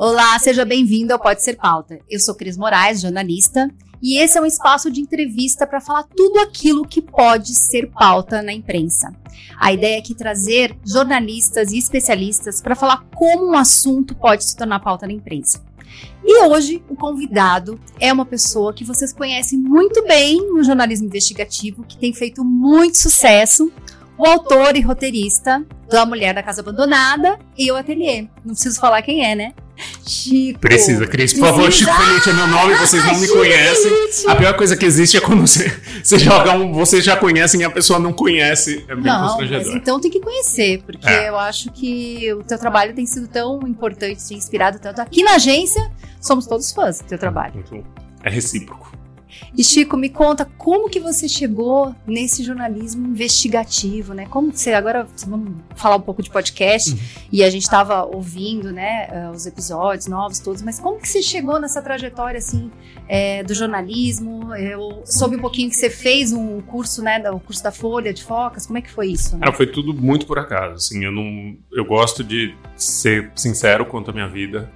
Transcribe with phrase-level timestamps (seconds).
[0.00, 1.98] Olá, seja bem-vindo ao Pode Ser Pauta.
[2.08, 3.68] Eu sou Cris Moraes, jornalista,
[4.00, 8.40] e esse é um espaço de entrevista para falar tudo aquilo que pode ser pauta
[8.40, 9.12] na imprensa.
[9.58, 14.56] A ideia é aqui trazer jornalistas e especialistas para falar como um assunto pode se
[14.56, 15.66] tornar pauta na imprensa.
[16.24, 21.82] E hoje o convidado é uma pessoa que vocês conhecem muito bem no jornalismo investigativo,
[21.82, 23.72] que tem feito muito sucesso,
[24.18, 28.22] o autor e roteirista da Mulher da Casa Abandonada e o Ateliê.
[28.44, 29.54] Não preciso falar quem é, né?
[30.04, 30.58] Chico.
[30.58, 31.32] Precisa, Cris.
[31.32, 33.92] Por favor, Chico Felite é meu nome, vocês não me conhecem.
[34.26, 35.72] A pior coisa que existe é quando você,
[36.02, 38.84] você joga um, vocês já conhecem e a pessoa não conhece.
[38.88, 39.76] É bem não, constrangedor.
[39.76, 41.28] então tem que conhecer, porque é.
[41.28, 45.00] eu acho que o teu trabalho tem sido tão importante, tem inspirado tanto.
[45.00, 47.64] Aqui na agência, somos todos fãs do teu trabalho.
[48.24, 48.97] É recíproco.
[49.56, 54.26] E Chico, me conta como que você chegou nesse jornalismo investigativo, né?
[54.26, 56.98] Como você agora vamos falar um pouco de podcast uhum.
[57.32, 61.22] e a gente estava ouvindo, né, eh, os episódios novos todos, mas como que você
[61.22, 62.70] chegou nessa trajetória assim
[63.08, 64.54] é, do jornalismo?
[64.54, 68.22] Eu soube um pouquinho que você fez um curso, né, o curso da Folha de
[68.24, 68.66] Focas.
[68.66, 69.36] Como é que foi isso?
[69.36, 69.46] Né?
[69.48, 70.74] Ah, foi tudo muito por acaso.
[70.74, 74.70] Assim, eu não, eu gosto de ser sincero quanto à minha vida,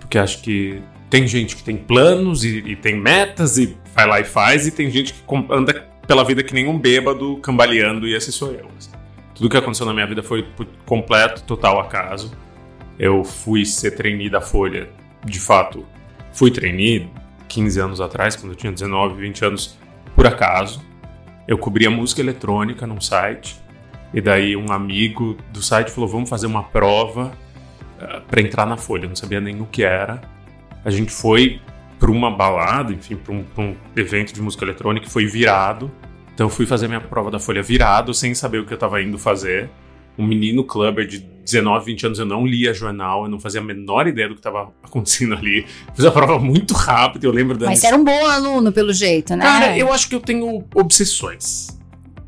[0.00, 4.20] porque acho que tem gente que tem planos e, e, tem metas e vai lá
[4.20, 8.14] e faz, e tem gente que anda pela vida que nem um bêbado cambaleando, e
[8.14, 8.68] esse sou eu.
[8.78, 8.90] Assim.
[9.34, 12.32] Tudo que aconteceu na minha vida foi por completo, total acaso.
[12.98, 14.88] Eu fui ser trainee da Folha,
[15.24, 15.84] de fato,
[16.32, 17.10] fui trainee
[17.48, 19.78] 15 anos atrás, quando eu tinha 19, 20 anos,
[20.14, 20.84] por acaso.
[21.48, 23.56] Eu cobria música eletrônica num site,
[24.12, 27.32] e daí um amigo do site falou: vamos fazer uma prova
[28.00, 29.04] uh, eh, para entrar na Folha.
[29.04, 30.20] Eu não sabia nem o que era
[30.86, 31.60] a gente foi
[31.98, 35.90] para uma balada, enfim, para um, um, evento de música eletrônica, foi virado.
[36.34, 39.00] Então eu fui fazer minha prova da Folha virado, sem saber o que eu estava
[39.02, 39.70] indo fazer.
[40.18, 43.64] Um menino clubber de 19, 20 anos, eu não lia jornal, eu não fazia a
[43.64, 45.64] menor ideia do que estava acontecendo ali.
[45.94, 47.66] Fiz a prova muito rápido, eu lembro da.
[47.66, 49.44] Mas você era um bom aluno, pelo jeito, né?
[49.44, 51.76] Cara, eu acho que eu tenho obsessões.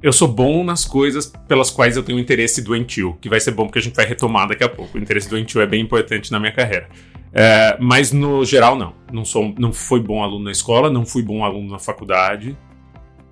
[0.00, 3.66] Eu sou bom nas coisas pelas quais eu tenho interesse doentio, que vai ser bom
[3.66, 4.96] porque a gente vai retomar daqui a pouco.
[4.96, 6.88] O interesse doentio é bem importante na minha carreira.
[7.32, 8.94] É, mas no geral, não.
[9.12, 12.56] Não, sou, não fui bom aluno na escola, não fui bom aluno na faculdade.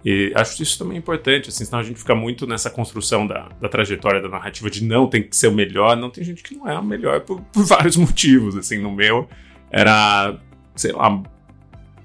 [0.05, 3.69] E acho isso também importante, assim, senão a gente fica muito nessa construção da, da
[3.69, 5.97] trajetória da narrativa de não tem que ser o melhor.
[5.97, 8.57] Não tem gente que não é o melhor por, por vários motivos.
[8.57, 9.29] Assim, no meu
[9.71, 10.39] era,
[10.77, 11.23] sei lá,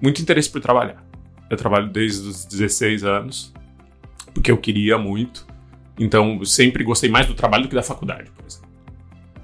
[0.02, 1.06] muito interesse por trabalhar.
[1.50, 3.54] Eu trabalho desde os 16 anos,
[4.34, 5.46] porque eu queria muito.
[6.00, 8.61] Então, sempre gostei mais do trabalho do que da faculdade, por exemplo.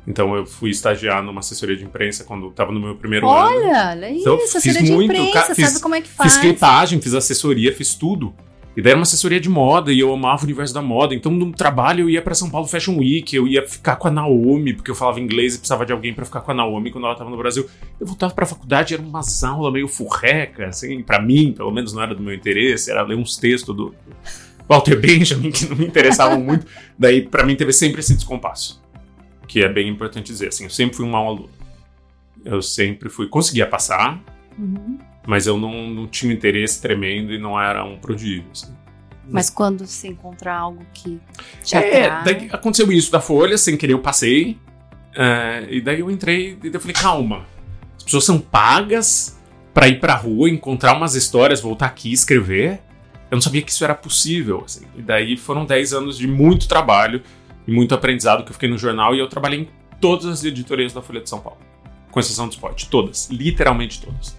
[0.07, 3.67] Então eu fui estagiar numa assessoria de imprensa quando estava no meu primeiro olha, ano.
[3.67, 6.33] Olha, olha isso, então, assessoria de muito, imprensa, fiz, sabe como é que faz.
[6.33, 8.33] Fiz clipagem, fiz assessoria, fiz tudo.
[8.77, 11.13] E daí era uma assessoria de moda e eu amava o universo da moda.
[11.13, 14.11] Então no trabalho eu ia para São Paulo Fashion Week, eu ia ficar com a
[14.11, 17.03] Naomi, porque eu falava inglês e precisava de alguém para ficar com a Naomi quando
[17.03, 17.67] ela estava no Brasil.
[17.99, 21.91] Eu voltava para a faculdade, era uma aula meio furreca, assim, para mim, pelo menos
[21.91, 23.93] não era do meu interesse, era ler uns textos do
[24.69, 26.65] Walter Benjamin que não me interessavam muito.
[26.97, 28.86] Daí para mim teve sempre esse descompasso
[29.47, 30.49] que é bem importante dizer.
[30.49, 31.49] Assim, eu sempre fui um mau aluno.
[32.43, 33.27] Eu sempre fui.
[33.27, 34.21] Conseguia passar,
[34.57, 34.97] uhum.
[35.25, 38.45] mas eu não, não tinha interesse tremendo e não era um prodígio.
[38.51, 38.73] Assim.
[39.29, 41.19] Mas quando você encontra algo que
[41.63, 44.57] te é, Daí aconteceu isso da Folha, sem querer eu passei.
[45.15, 47.45] É, e daí eu entrei e eu falei, calma.
[47.97, 49.37] As pessoas são pagas
[49.73, 52.79] para ir pra rua, encontrar umas histórias, voltar aqui e escrever.
[53.29, 54.63] Eu não sabia que isso era possível.
[54.65, 54.85] Assim.
[54.95, 57.21] E daí foram 10 anos de muito trabalho
[57.67, 59.69] e muito aprendizado que eu fiquei no jornal e eu trabalhei em
[59.99, 61.59] todas as editorias da Folha de São Paulo,
[62.09, 64.37] com exceção do esporte, todas, literalmente todas.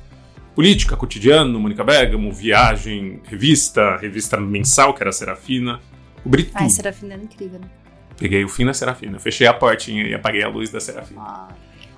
[0.55, 5.81] Política, cotidiano, Mônica Bergamo, viagem, revista, revista mensal, que era a Serafina.
[6.23, 6.57] Cobri tudo.
[6.57, 7.69] Ah, a Serafina era incrível, né?
[8.19, 11.21] Peguei o fim da Serafina, fechei a portinha e apaguei a luz da Serafina.
[11.21, 11.49] Ah.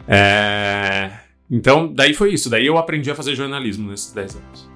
[0.06, 1.10] É...
[1.50, 2.50] Então, daí foi isso.
[2.50, 4.70] Daí eu aprendi a fazer jornalismo nesses 10 anos.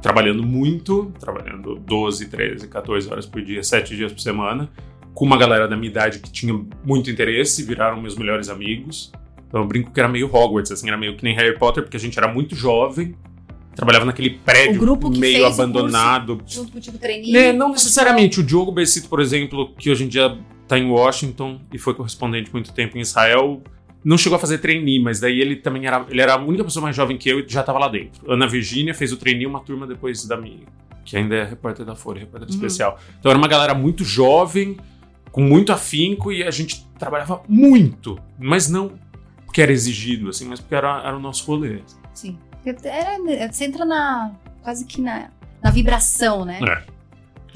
[0.00, 4.70] Trabalhando muito, trabalhando 12, 13, 14 horas por dia, 7 dias por semana
[5.18, 9.10] com uma galera da minha idade que tinha muito interesse, viraram meus melhores amigos.
[9.48, 11.96] Então eu brinco que era meio Hogwarts, assim, era meio que nem Harry Potter, porque
[11.96, 13.16] a gente era muito jovem,
[13.74, 14.80] trabalhava naquele prédio
[15.18, 16.40] meio abandonado.
[16.46, 17.32] junto contigo treininho.
[17.32, 18.38] Né, não necessariamente.
[18.38, 22.52] O Diogo Bessito, por exemplo, que hoje em dia está em Washington e foi correspondente
[22.52, 23.60] muito tempo em Israel,
[24.04, 26.84] não chegou a fazer trainee, mas daí ele também era, ele era a única pessoa
[26.84, 28.30] mais jovem que eu e já estava lá dentro.
[28.30, 30.62] Ana Virgínia fez o trainee uma turma depois da minha,
[31.04, 32.54] que ainda é repórter da Folha, repórter uhum.
[32.54, 33.00] especial.
[33.18, 34.76] Então era uma galera muito jovem,
[35.30, 38.92] com muito afinco e a gente trabalhava muito, mas não
[39.48, 41.80] porque era exigido, assim, mas porque era, era o nosso rolê.
[42.12, 42.38] Sim.
[42.84, 43.16] Era,
[43.50, 44.32] você entra na.
[44.62, 45.30] quase que na,
[45.62, 46.60] na vibração, né?
[46.62, 46.98] É.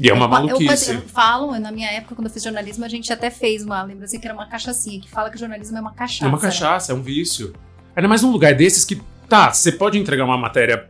[0.01, 0.91] E é uma maluquice.
[0.91, 3.83] Eu, eu, falo, na minha época, quando eu fiz jornalismo, a gente até fez uma
[3.83, 6.25] lembrança que era uma cachaçinha, que fala que jornalismo é uma cachaça.
[6.25, 7.53] É uma cachaça, é um vício.
[7.95, 10.89] Ainda mais num lugar desses que, tá, você pode entregar uma matéria,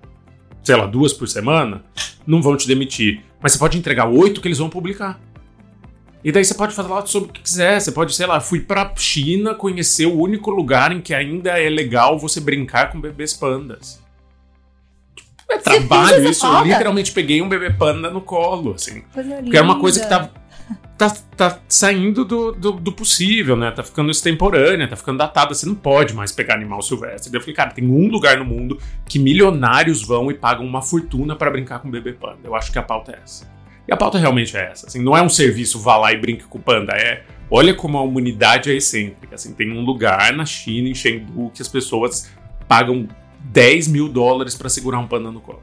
[0.63, 1.83] sei lá, duas por semana,
[2.25, 3.25] não vão te demitir.
[3.41, 5.21] Mas você pode entregar oito que eles vão publicar.
[6.25, 7.81] E daí você pode falar sobre o que quiser.
[7.81, 11.69] Você pode, sei lá, fui pra China conhecer o único lugar em que ainda é
[11.69, 14.01] legal você brincar com bebês pandas.
[15.49, 16.47] É trabalho isso.
[16.47, 19.03] Eu literalmente peguei um bebê panda no colo, assim.
[19.13, 20.31] Coisa porque é uma coisa que tá,
[20.97, 23.73] tá, tá saindo do, do, do, possível, né?
[23.73, 25.53] Tá ficando extemporânea, tá ficando datada.
[25.53, 27.33] Você não pode mais pegar animal silvestre.
[27.33, 30.81] Daí eu falei, cara, tem um lugar no mundo que milionários vão e pagam uma
[30.81, 32.39] fortuna para brincar com bebê panda.
[32.45, 33.62] Eu acho que a pauta é essa.
[33.87, 34.87] E a pauta realmente é essa.
[34.87, 37.99] Assim, não é um serviço vá lá e brinque com o panda, é olha como
[37.99, 39.35] a humanidade é excêntrica.
[39.35, 42.31] Assim, tem um lugar na China, em Chengdu, que as pessoas
[42.69, 43.09] pagam
[43.41, 45.63] 10 mil dólares para segurar um panda no colo.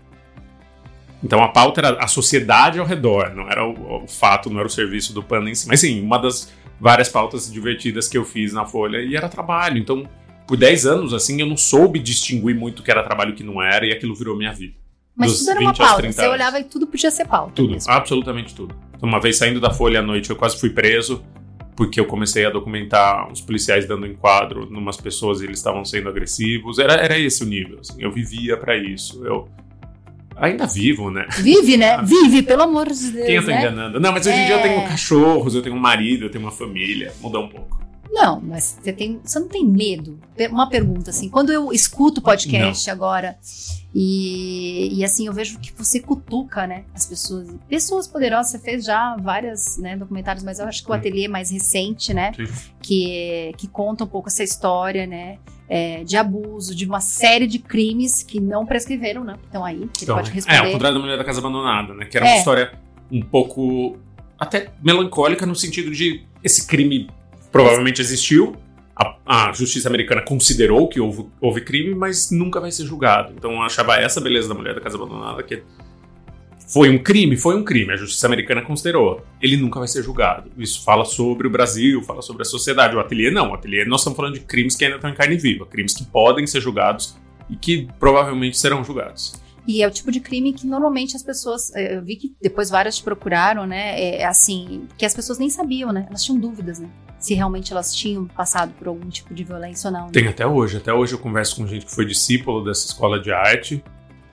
[1.24, 4.68] Então a pauta era a sociedade ao redor, não era o, o, fato, não era
[4.68, 5.68] o serviço do panda em si.
[5.68, 9.78] Mas sim, uma das várias pautas divertidas que eu fiz na Folha e era trabalho.
[9.78, 10.08] Então,
[10.48, 13.36] por 10 anos, assim, eu não soube distinguir muito o que era trabalho e o
[13.36, 14.74] que não era, e aquilo virou minha vida.
[15.20, 16.12] Mas tudo era uma pauta.
[16.12, 17.52] Você olhava e tudo podia ser pauta.
[17.54, 17.92] Tudo, mesmo.
[17.92, 18.74] absolutamente tudo.
[19.02, 21.22] Uma vez saindo da Folha à noite, eu quase fui preso
[21.76, 26.10] porque eu comecei a documentar os policiais dando enquadro numas pessoas e eles estavam sendo
[26.10, 26.78] agressivos.
[26.78, 27.80] Era, era esse o nível.
[27.80, 27.96] Assim.
[28.00, 29.26] Eu vivia para isso.
[29.26, 29.48] Eu
[30.36, 31.26] ainda vivo, né?
[31.38, 31.96] Vive, né?
[31.96, 32.02] Ah.
[32.02, 33.26] Vive, pelo amor de Deus.
[33.26, 33.60] Quem eu tô né?
[33.62, 34.00] enganando?
[34.00, 34.46] Não, mas hoje em é...
[34.46, 34.88] dia eu tenho é.
[34.88, 37.14] cachorros, eu tenho um marido, eu tenho uma família.
[37.22, 37.80] Mudou um pouco.
[38.12, 40.20] Não, mas você, tem, você não tem medo?
[40.50, 42.94] Uma pergunta assim, quando eu escuto podcast não.
[42.94, 43.38] agora
[43.94, 47.48] e, e assim eu vejo que você cutuca, né, as pessoas.
[47.68, 51.50] Pessoas poderosas, você fez já várias, né, documentários, mas eu acho que o ateliê mais
[51.50, 52.32] recente, né,
[52.82, 57.58] que que conta um pouco essa história, né, é, de abuso, de uma série de
[57.60, 60.58] crimes que não prescreveram, né, estão aí, que então, pode responder.
[60.58, 62.34] É, ao contrário da Mulher da Casa Abandonada, né, que era é.
[62.34, 62.74] uma história
[63.12, 63.98] um pouco
[64.38, 67.10] até melancólica no sentido de esse crime
[67.52, 68.56] provavelmente existiu.
[68.96, 73.34] A, a, justiça americana considerou que houve, houve, crime, mas nunca vai ser julgado.
[73.38, 75.64] Então eu achava essa beleza da mulher da casa abandonada que
[76.68, 77.94] foi um crime, foi um crime.
[77.94, 79.26] A justiça americana considerou.
[79.42, 80.52] Ele nunca vai ser julgado.
[80.58, 82.96] Isso fala sobre o Brasil, fala sobre a sociedade.
[82.96, 83.52] O ateliê não.
[83.52, 86.04] O ateliê nós estamos falando de crimes que ainda estão em carne viva, crimes que
[86.04, 87.18] podem ser julgados
[87.50, 89.42] e que provavelmente serão julgados.
[89.70, 91.72] E é o tipo de crime que normalmente as pessoas.
[91.76, 94.02] Eh, eu vi que depois várias te procuraram, né?
[94.02, 96.08] É, assim, que as pessoas nem sabiam, né?
[96.10, 96.90] Elas tinham dúvidas, né?
[97.20, 100.06] se realmente elas tinham passado por algum tipo de violência ou não.
[100.06, 100.12] Né?
[100.14, 100.78] Tem até hoje.
[100.78, 103.84] Até hoje eu converso com gente que foi discípulo dessa escola de arte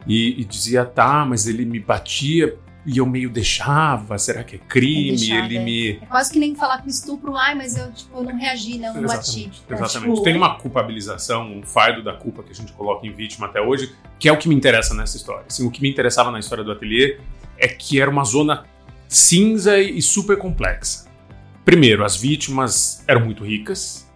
[0.07, 2.57] e, e dizia, tá, mas ele me batia
[2.87, 5.17] e eu meio deixava, será que é crime?
[5.17, 5.65] Deixava, ele é.
[5.65, 5.91] me.
[6.01, 9.03] É quase que nem falar com estupro, ai, mas eu tipo, não reagi, não, não
[9.03, 9.75] exatamente, bati.
[9.75, 10.11] Exatamente.
[10.13, 10.23] Tipo...
[10.23, 13.93] Tem uma culpabilização, um fardo da culpa que a gente coloca em vítima até hoje,
[14.21, 15.45] que é o que me interessa nessa história.
[15.49, 17.19] Assim, o que me interessava na história do ateliê
[17.59, 18.65] é que era uma zona
[19.09, 21.07] cinza e super complexa.
[21.65, 24.09] Primeiro, as vítimas eram muito ricas.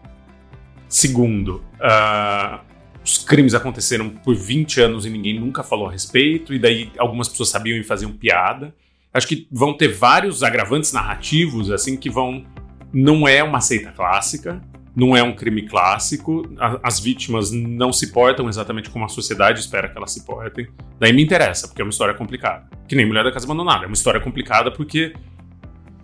[0.88, 2.69] Segundo, uh,
[3.10, 7.28] os crimes aconteceram por 20 anos e ninguém nunca falou a respeito, e daí algumas
[7.28, 8.72] pessoas sabiam e faziam piada.
[9.12, 12.44] Acho que vão ter vários agravantes narrativos, assim, que vão.
[12.92, 14.62] Não é uma seita clássica,
[14.94, 16.48] não é um crime clássico,
[16.82, 20.68] as vítimas não se portam exatamente como a sociedade espera que elas se portem.
[20.98, 22.68] Daí me interessa, porque é uma história complicada.
[22.86, 23.84] Que nem Mulher da Casa Abandonada.
[23.84, 25.14] É uma história complicada porque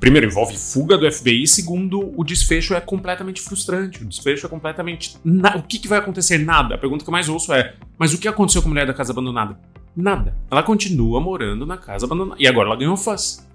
[0.01, 4.03] primeiro, envolve fuga do FBI, segundo, o desfecho é completamente frustrante.
[4.03, 5.17] O desfecho é completamente.
[5.25, 5.57] Na...
[5.57, 6.39] O que, que vai acontecer?
[6.39, 6.75] Nada.
[6.75, 8.95] A pergunta que eu mais ouço é: mas o que aconteceu com a mulher da
[8.95, 9.59] casa abandonada?
[9.97, 10.37] Nada.
[10.51, 12.41] Ela continua morando na casa abandonada.
[12.41, 13.46] E agora ela ganhou fãs.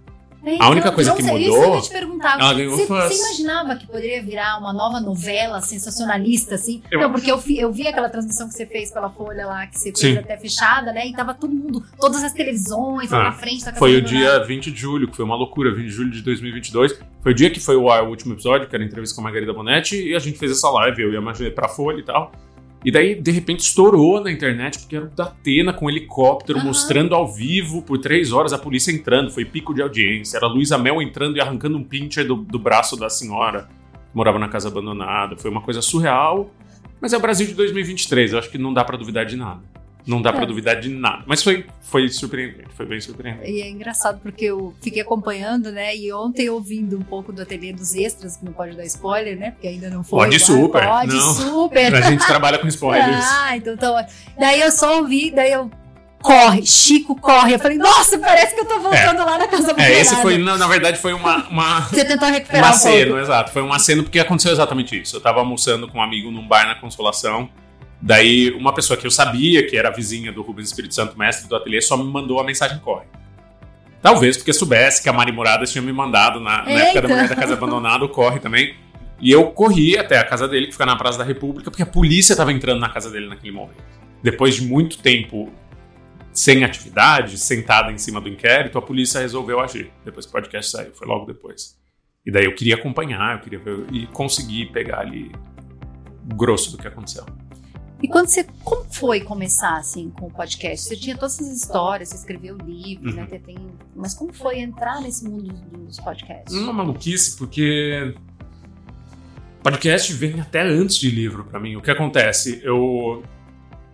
[0.43, 1.77] É, a única então, coisa que mudou.
[1.77, 3.13] Isso eu ela ganhou você, fãs.
[3.13, 6.81] Você imaginava que poderia virar uma nova novela sensacionalista, assim?
[6.91, 6.99] Eu...
[6.99, 9.91] Não, porque eu, eu vi aquela transmissão que você fez pela Folha lá, que você
[9.91, 10.17] fez Sim.
[10.17, 11.07] até fechada, né?
[11.07, 14.43] E tava todo mundo, todas as televisões ah, lá na frente da Foi o dia
[14.43, 16.99] 20 de julho, que foi uma loucura, 20 de julho de 2022.
[17.21, 19.25] Foi o dia que foi o, o último episódio, que era a entrevista com a
[19.25, 22.03] Margarida Bonetti, e a gente fez essa live, eu e a Margarida pra Folha e
[22.03, 22.31] tal.
[22.83, 26.57] E daí, de repente, estourou na internet, porque era o da Atena com um helicóptero
[26.57, 26.65] uhum.
[26.65, 29.29] mostrando ao vivo por três horas a polícia entrando.
[29.29, 30.37] Foi pico de audiência.
[30.37, 34.15] Era a Luísa Mel entrando e arrancando um pincher do, do braço da senhora que
[34.15, 35.37] morava na casa abandonada.
[35.37, 36.49] Foi uma coisa surreal.
[36.99, 38.33] Mas é o Brasil de 2023.
[38.33, 39.70] Eu acho que não dá para duvidar de nada.
[40.05, 40.33] Não dá é.
[40.33, 41.23] para duvidar de nada.
[41.25, 43.49] Mas foi, foi surpreendente, foi bem surpreendente.
[43.49, 45.95] E é engraçado porque eu fiquei acompanhando, né?
[45.95, 49.51] E ontem ouvindo um pouco do ateliê dos extras, que não pode dar spoiler, né?
[49.51, 50.19] Porque ainda não foi.
[50.19, 50.83] Pode super.
[50.83, 51.33] Pode não.
[51.33, 51.95] super.
[51.95, 53.25] A gente trabalha com spoilers.
[53.25, 54.07] Ah, então tá.
[54.39, 55.69] Daí eu só ouvi, daí eu
[56.21, 57.55] corre, Chico corre.
[57.55, 59.25] Eu falei, nossa, parece que eu tô voltando é.
[59.25, 61.81] lá na casa É, esse foi, na, na, verdade, foi uma, uma.
[61.81, 63.51] Você tentou recuperar um aceno, exato.
[63.51, 65.17] Foi um aceno porque aconteceu exatamente isso.
[65.17, 67.49] Eu tava almoçando com um amigo num bar na Consolação.
[68.01, 71.55] Daí, uma pessoa que eu sabia que era vizinha do Rubens Espírito Santo, mestre do
[71.55, 73.05] ateliê, só me mandou a mensagem corre.
[74.01, 77.29] Talvez porque soubesse que a Mari Moradas tinha me mandado na, na época da Mulher
[77.29, 78.75] da Casa Abandonada, o corre também.
[79.19, 81.85] E eu corri até a casa dele, que fica na Praça da República, porque a
[81.85, 83.83] polícia estava entrando na casa dele naquele momento.
[84.23, 85.53] Depois de muito tempo
[86.33, 89.91] sem atividade, sentada em cima do inquérito, a polícia resolveu agir.
[90.03, 91.79] Depois que o podcast saiu, foi logo depois.
[92.25, 95.31] E daí eu queria acompanhar, eu queria ver e conseguir pegar ali
[96.31, 97.25] o grosso do que aconteceu.
[98.01, 100.87] E quando você, como foi começar assim com o podcast?
[100.87, 103.29] Você tinha todas essas histórias, você escreveu livros, né, uhum.
[103.29, 103.39] né?
[103.39, 103.57] Tem,
[103.95, 105.53] mas como foi entrar nesse mundo
[105.85, 106.53] dos podcasts?
[106.53, 108.15] Uma maluquice, porque
[109.61, 111.75] podcast vem até antes de livro para mim.
[111.75, 112.59] O que acontece?
[112.63, 113.23] Eu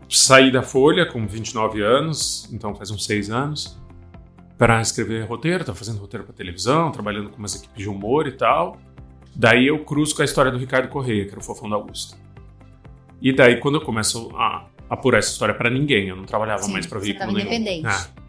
[0.08, 3.78] saí da Folha com 29 anos, então faz uns 6 anos,
[4.58, 8.32] para escrever roteiro, tava fazendo roteiro para televisão, trabalhando com umas equipes de humor e
[8.32, 8.78] tal.
[9.36, 12.18] Daí eu cruzo com a história do Ricardo Correia, que era o fofão da Augusta.
[13.22, 16.74] E daí, quando eu começo a apurar essa história para ninguém, eu não trabalhava Sim,
[16.74, 17.40] mais para veículo nenhum.
[17.40, 17.88] independente.
[17.88, 18.28] É.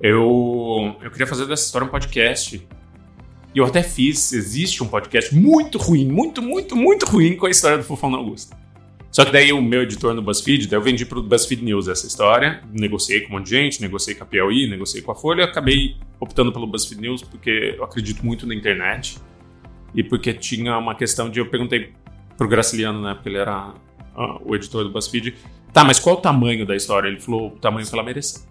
[0.00, 2.66] Eu, eu queria fazer dessa história um podcast.
[3.54, 7.50] E eu até fiz, existe um podcast muito ruim, muito, muito, muito ruim com a
[7.50, 8.56] história do Fofão da Augusta.
[9.12, 12.06] Só que daí o meu editor no BuzzFeed, daí eu vendi pro BuzzFeed News essa
[12.06, 15.44] história, negociei com um monte de gente, negociei com a Piauí, negociei com a Folha,
[15.44, 19.18] acabei optando pelo BuzzFeed News porque eu acredito muito na internet
[19.94, 21.92] e porque tinha uma questão de eu perguntei
[22.38, 23.74] pro Graciliano, né, porque ele era
[24.16, 25.34] uh, o editor do BuzzFeed,
[25.72, 27.08] tá, mas qual o tamanho da história?
[27.08, 28.42] Ele falou o tamanho que ela merecia.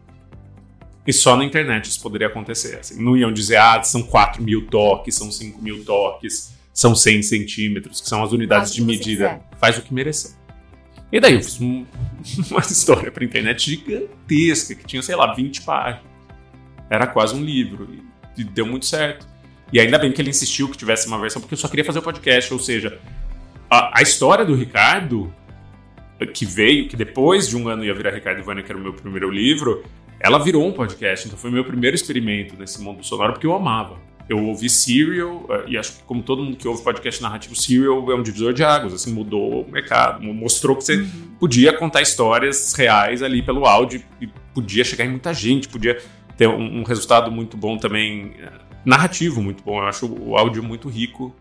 [1.05, 2.79] E só na internet isso poderia acontecer.
[2.79, 7.23] Assim, não iam dizer, ah, são 4 mil toques, são 5 mil toques, são 100
[7.23, 9.41] centímetros, que são as unidades de medida.
[9.59, 10.31] Faz o que merecer.
[11.11, 11.85] E daí eu fiz um,
[12.49, 16.05] uma história pra internet gigantesca, que tinha, sei lá, 20 páginas.
[16.89, 17.87] Era quase um livro.
[18.37, 19.27] E, e deu muito certo.
[19.73, 21.99] E ainda bem que ele insistiu que tivesse uma versão, porque eu só queria fazer
[21.99, 22.53] o podcast.
[22.53, 22.99] Ou seja,
[23.69, 25.33] a, a história do Ricardo
[26.25, 28.93] que veio, que depois de um ano ia virar Ricardo Ivânia, que era o meu
[28.93, 29.83] primeiro livro,
[30.19, 31.27] ela virou um podcast.
[31.27, 33.97] Então foi meu primeiro experimento nesse mundo sonoro, porque eu amava.
[34.29, 38.11] Eu ouvi Serial, eh, e acho que como todo mundo que ouve podcast narrativo, Serial
[38.11, 41.35] é um divisor de águas, assim, mudou o mercado, mostrou que você uhum.
[41.39, 45.97] podia contar histórias reais ali pelo áudio e podia chegar em muita gente, podia
[46.37, 48.51] ter um, um resultado muito bom também, eh,
[48.85, 49.79] narrativo muito bom.
[49.79, 51.35] Eu acho o áudio muito rico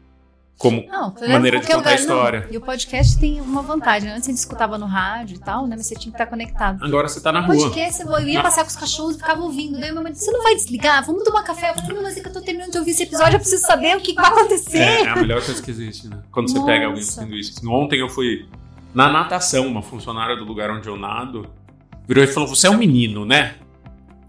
[0.61, 2.40] como não, maneira de contar lugar, a história.
[2.40, 2.52] Não.
[2.52, 4.11] E o podcast tem uma vantagem.
[4.11, 5.75] Antes a gente escutava no rádio e tal, né?
[5.75, 6.85] Mas você tinha que estar conectado.
[6.85, 7.57] Agora você está na rua.
[7.57, 9.81] O podcast, eu ia passear com os cachorros e ficava ouvindo.
[9.81, 11.02] Daí meu marido, você não vai desligar?
[11.07, 11.71] Vamos tomar café.
[11.71, 13.97] Eu falei, mas é que eu tô terminando de ouvir esse episódio, eu preciso saber
[13.97, 14.76] o que vai acontecer.
[14.76, 16.19] É, é a melhor coisa que existe, né?
[16.31, 16.71] Quando você Nossa.
[16.71, 17.71] pega alguém fazendo isso.
[17.71, 18.47] Ontem eu fui
[18.95, 21.49] na natação, uma funcionária do lugar onde eu nado
[22.07, 23.55] virou e falou: Você é um menino, né?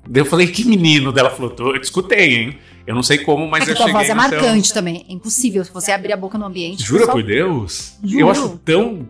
[0.08, 1.12] Daí eu falei, que menino?
[1.12, 2.58] Dela falou, eu te escutei, hein?
[2.86, 3.92] Eu não sei como, mas é eu cheguei.
[3.92, 4.74] A voz é marcante seu...
[4.74, 5.06] também.
[5.08, 6.84] É impossível se você abrir a boca no ambiente.
[6.84, 7.98] Jura por Deus?
[8.04, 8.20] Juro.
[8.20, 9.08] Eu acho tão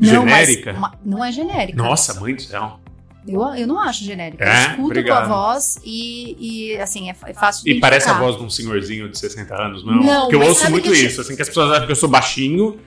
[0.00, 0.72] não, genérica.
[0.72, 1.82] Mas, não é genérica.
[1.82, 2.80] Nossa, mãe do céu.
[3.26, 4.44] Eu, eu não acho genérica.
[4.44, 4.48] É?
[4.48, 5.26] Eu escuto obrigado.
[5.26, 6.36] tua voz e,
[6.74, 9.54] e assim, é, é fácil de E parece a voz de um senhorzinho de 60
[9.54, 9.94] anos, não?
[9.94, 12.78] Não, Porque eu ouço muito isso, assim, que as pessoas acham que eu sou baixinho,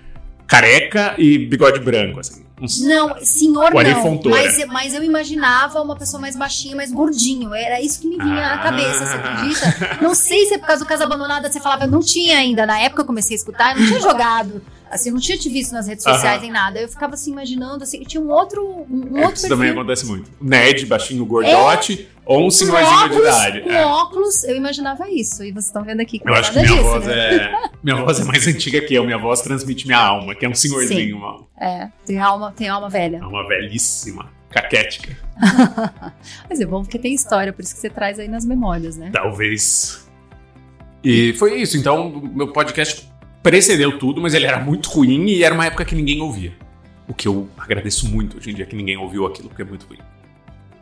[0.47, 2.47] careca e bigode branco, assim.
[2.87, 4.19] Não, senhor não.
[4.31, 7.53] Mas, mas eu imaginava uma pessoa mais baixinha, mais gordinho.
[7.53, 8.55] Era isso que me vinha ah.
[8.55, 9.97] na cabeça, você acredita?
[10.01, 12.65] Não sei se é por causa do Casa Abandonada você falava, eu não tinha ainda.
[12.65, 14.61] Na época eu comecei a escutar, eu não tinha jogado.
[14.89, 16.79] Assim, não tinha te visto nas redes sociais nem nada.
[16.79, 18.85] Eu ficava assim, imaginando, assim, tinha um outro.
[18.89, 19.49] Um, é, outro isso perfil.
[19.49, 20.31] também acontece muito.
[20.41, 23.61] Nerd, baixinho, gordote, é, ou um senhorzinho de idade.
[23.61, 23.85] Com é.
[23.85, 25.43] óculos, eu imaginava isso.
[25.43, 27.35] E vocês estão vendo aqui que Eu acho que minha disso, voz né?
[27.35, 27.69] é.
[27.83, 29.03] Minha voz é mais antiga que eu.
[29.03, 31.47] Minha voz transmite minha alma, que é um senhorzinho, mano.
[31.59, 33.23] É, tem alma, tem alma velha.
[33.23, 34.29] Alma velhíssima.
[34.49, 35.17] Caquética.
[36.49, 39.09] Mas é bom porque tem história, por isso que você traz aí nas memórias, né?
[39.11, 40.07] Talvez.
[41.03, 41.77] E foi isso.
[41.77, 43.07] Então, meu podcast
[43.47, 46.51] precedeu tudo, mas ele era muito ruim e era uma época que ninguém ouvia.
[47.07, 49.85] O que eu agradeço muito hoje em dia que ninguém ouviu aquilo, porque é muito
[49.87, 49.99] ruim.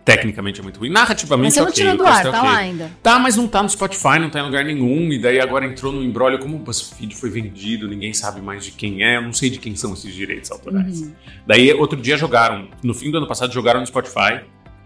[0.03, 0.89] Tecnicamente é muito ruim.
[0.89, 2.41] Narrativamente, mas você não okay, tirou do ar, tá okay.
[2.41, 2.91] lá ainda.
[3.03, 5.11] Tá, mas não tá no Spotify, não tá em lugar nenhum.
[5.11, 6.39] E daí agora entrou no embrólio.
[6.39, 9.17] Como o BuzzFeed foi vendido, ninguém sabe mais de quem é.
[9.17, 11.01] Eu não sei de quem são esses direitos autorais.
[11.01, 11.13] Uhum.
[11.45, 14.41] Daí outro dia jogaram, no fim do ano passado, jogaram no Spotify.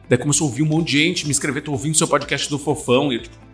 [0.09, 2.59] Daí começou a ouvir um monte de gente me escrever, tô ouvindo seu podcast do
[2.59, 3.11] Fofão.
[3.11, 3.48] E eu, tipo,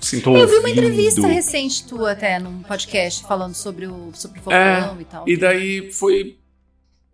[0.00, 4.42] Sinto eu vi uma entrevista recente tua até num podcast falando sobre o, sobre o
[4.42, 5.28] Fofão é, e tal.
[5.28, 6.38] E daí foi.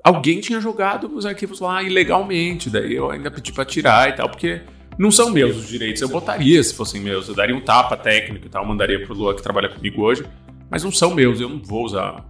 [0.03, 4.29] Alguém tinha jogado os arquivos lá ilegalmente, daí eu ainda pedi pra tirar e tal,
[4.29, 4.62] porque
[4.99, 6.03] não são meus os direitos.
[6.03, 9.35] Eu botaria se fossem meus, eu daria um tapa técnico e tal, mandaria pro Lua
[9.35, 10.25] que trabalha comigo hoje,
[10.69, 12.25] mas não são meus, eu não vou usar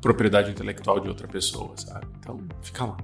[0.00, 2.06] propriedade intelectual de outra pessoa, sabe?
[2.18, 2.96] Então fica lá,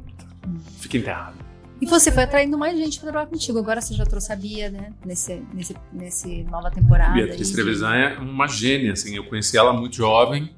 [0.80, 1.41] fica enterrado.
[1.82, 3.58] E você foi atraindo mais gente para trabalhar contigo.
[3.58, 4.92] Agora você já trouxe a Bia, né?
[5.04, 7.12] Nesse, nesse, nesse nova temporada.
[7.12, 7.54] Beatriz aí.
[7.54, 9.16] Trevisan é uma gênia, assim.
[9.16, 10.54] Eu conheci ela muito jovem.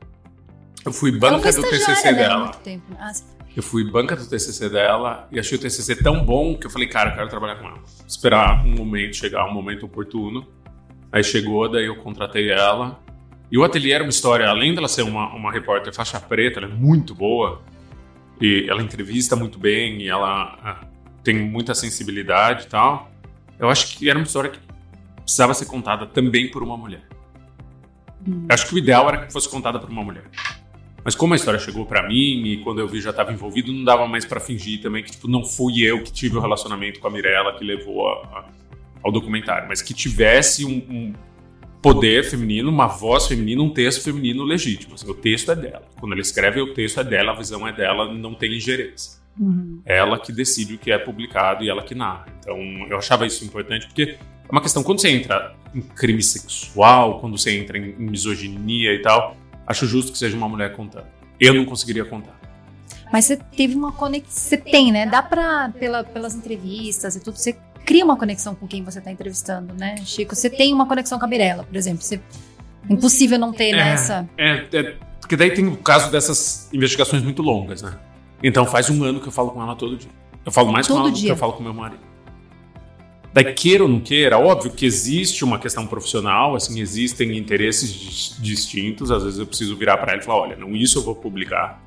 [0.84, 2.18] Eu fui banca do TCC né?
[2.18, 2.52] dela.
[2.98, 3.12] Ah,
[3.56, 6.88] eu fui banca do TCC dela e achei o TCC tão bom que eu falei,
[6.88, 7.78] cara, eu quero trabalhar com ela.
[8.06, 10.46] Esperar um momento chegar, um momento oportuno.
[11.10, 13.00] Aí chegou, daí eu contratei ela
[13.50, 16.70] E o Ateliê era uma história, além dela ser uma, uma repórter faixa preta, ela
[16.70, 17.62] é muito boa,
[18.38, 20.93] e ela entrevista muito bem, e ela ah,
[21.24, 23.10] tem muita sensibilidade e tal.
[23.58, 24.58] Eu acho que era uma história que
[25.22, 27.02] precisava ser contada também por uma mulher.
[28.28, 28.46] Hum.
[28.48, 30.24] Eu acho que o ideal era que fosse contada por uma mulher.
[31.02, 33.84] Mas como a história chegou para mim e quando eu vi já estava envolvido, não
[33.84, 37.08] dava mais para fingir também que tipo não fui eu que tive o relacionamento com
[37.08, 38.44] a Mirella que levou a, a,
[39.02, 41.14] ao documentário, mas que tivesse um, um,
[41.82, 44.94] poder feminino, uma voz feminina, um texto feminino legítimo.
[44.94, 45.82] Assim, o texto é dela.
[46.00, 49.22] Quando ela escreve, o texto é dela, a visão é dela, não tem ingerência.
[49.38, 49.80] Uhum.
[49.84, 52.26] Ela que decide o que é publicado e ela que narra.
[52.40, 57.20] Então eu achava isso importante porque é uma questão quando você entra em crime sexual,
[57.20, 59.36] quando você entra em misoginia e tal
[59.66, 61.06] acho justo que seja uma mulher contando.
[61.40, 62.38] Eu não conseguiria contar.
[63.12, 64.32] Mas você teve uma conexão.
[64.32, 65.06] Você tem, né?
[65.06, 69.10] Dá pra, pela, pelas entrevistas e tudo, você cria uma conexão com quem você tá
[69.10, 70.34] entrevistando, né, Chico?
[70.34, 72.02] Você tem uma conexão com a Mirella, por exemplo.
[72.02, 72.20] Você...
[72.88, 74.28] Impossível não ter é, nessa.
[74.36, 77.98] É, é, porque daí tem o caso dessas investigações muito longas, né?
[78.44, 80.10] Então faz um ano que eu falo com ela todo dia.
[80.44, 81.22] Eu falo mais todo com ela dia.
[81.22, 82.02] do que eu falo com meu marido.
[83.32, 89.10] Daí, queira ou não queira, óbvio que existe uma questão profissional, assim, existem interesses distintos.
[89.10, 91.82] Às vezes eu preciso virar para ela e falar: olha, não, isso eu vou publicar.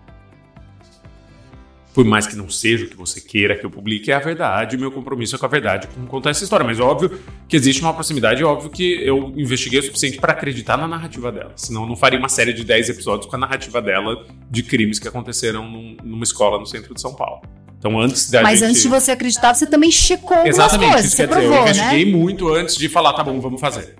[1.98, 4.77] Por mais que não seja o que você queira que eu publique, é a verdade.
[4.77, 6.63] Meu compromisso é com a verdade com contar essa história.
[6.63, 10.88] Mas óbvio que existe uma proximidade, óbvio que eu investiguei o suficiente para acreditar na
[10.88, 11.54] narrativa dela.
[11.56, 15.00] Senão eu não faria uma série de 10 episódios com a narrativa dela de crimes
[15.00, 17.42] que aconteceram num, numa escola no centro de São Paulo.
[17.80, 18.70] Então, antes da Mas gente...
[18.70, 21.08] antes de você acreditar, você também checou Exatamente, coisas.
[21.08, 22.12] isso quer dizer, provou, eu investiguei né?
[22.12, 23.96] muito antes de falar, tá bom, vamos fazer.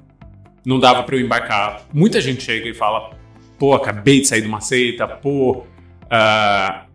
[0.64, 1.88] Não dava para eu embarcar.
[1.92, 3.10] Muita gente chega e fala,
[3.58, 5.64] pô, acabei de sair de uma seita, pô,
[6.04, 6.87] uh,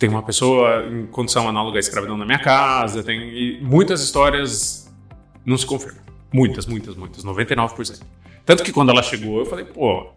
[0.00, 4.90] tem uma pessoa em condição análoga à escravidão na minha casa, tem e muitas histórias
[5.44, 6.00] não se confirmam.
[6.32, 8.00] Muitas, muitas, muitas, 99%.
[8.46, 10.10] Tanto que quando ela chegou, eu falei, pô,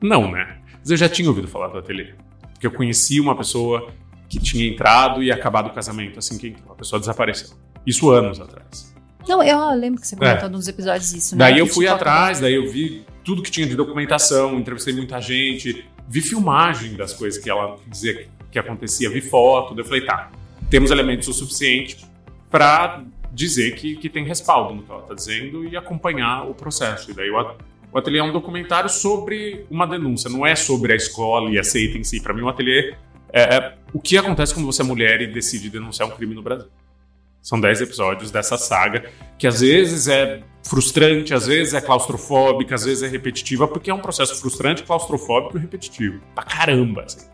[0.00, 0.58] não, né?
[0.78, 2.14] Mas eu já tinha ouvido falar do ateliê.
[2.52, 3.90] Porque eu conhecia uma pessoa
[4.28, 6.72] que tinha entrado e acabado o casamento assim que entrou.
[6.72, 7.56] A pessoa desapareceu.
[7.84, 8.94] Isso anos atrás.
[9.26, 10.48] Não, eu lembro que você comentou é.
[10.48, 11.46] nos episódios isso, né?
[11.46, 15.84] Daí eu fui atrás, daí eu vi tudo que tinha de documentação, entrevistei muita gente,
[16.08, 20.30] vi filmagem das coisas que ela dizia que acontecia, vi foto, eu falei, tá,
[20.68, 22.04] temos elementos o suficiente
[22.50, 27.10] para dizer que, que tem respaldo no que ela está dizendo e acompanhar o processo.
[27.10, 27.54] E daí o,
[27.92, 31.64] o ateliê é um documentário sobre uma denúncia, não é sobre a escola e a
[31.64, 32.20] seita em si.
[32.20, 32.94] Para mim, o ateliê
[33.32, 36.42] é, é, o que acontece quando você é mulher e decide denunciar um crime no
[36.42, 36.68] Brasil.
[37.42, 42.84] São 10 episódios dessa saga, que às vezes é frustrante, às vezes é claustrofóbica, às
[42.84, 46.20] vezes é repetitiva, porque é um processo frustrante, claustrofóbico e repetitivo.
[46.34, 47.29] Pra caramba, assim.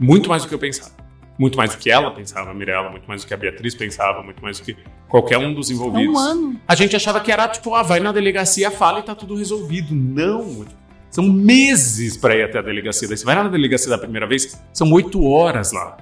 [0.00, 0.92] Muito mais do que eu pensava.
[1.38, 4.42] Muito mais do que ela pensava, Mirella, muito mais do que a Beatriz pensava, muito
[4.42, 4.76] mais do que
[5.08, 6.14] qualquer um dos envolvidos.
[6.14, 6.60] É um ano.
[6.66, 9.94] A gente achava que era tipo, ah, vai na delegacia, fala e tá tudo resolvido.
[9.94, 10.66] Não,
[11.10, 13.08] são meses para ir até a delegacia.
[13.08, 15.96] Daí você vai lá na delegacia da primeira vez, são oito horas lá.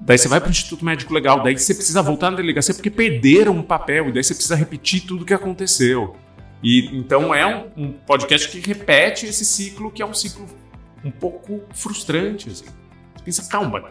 [0.00, 2.90] Daí você vai para o Instituto Médico Legal, daí você precisa voltar na delegacia porque
[2.90, 6.14] perderam um papel, e daí você precisa repetir tudo o que aconteceu.
[6.62, 10.46] E então é um, um, podcast que repete esse ciclo, que é um ciclo
[11.04, 12.50] um pouco frustrante.
[12.50, 12.64] Assim.
[13.24, 13.90] Pensa, calma,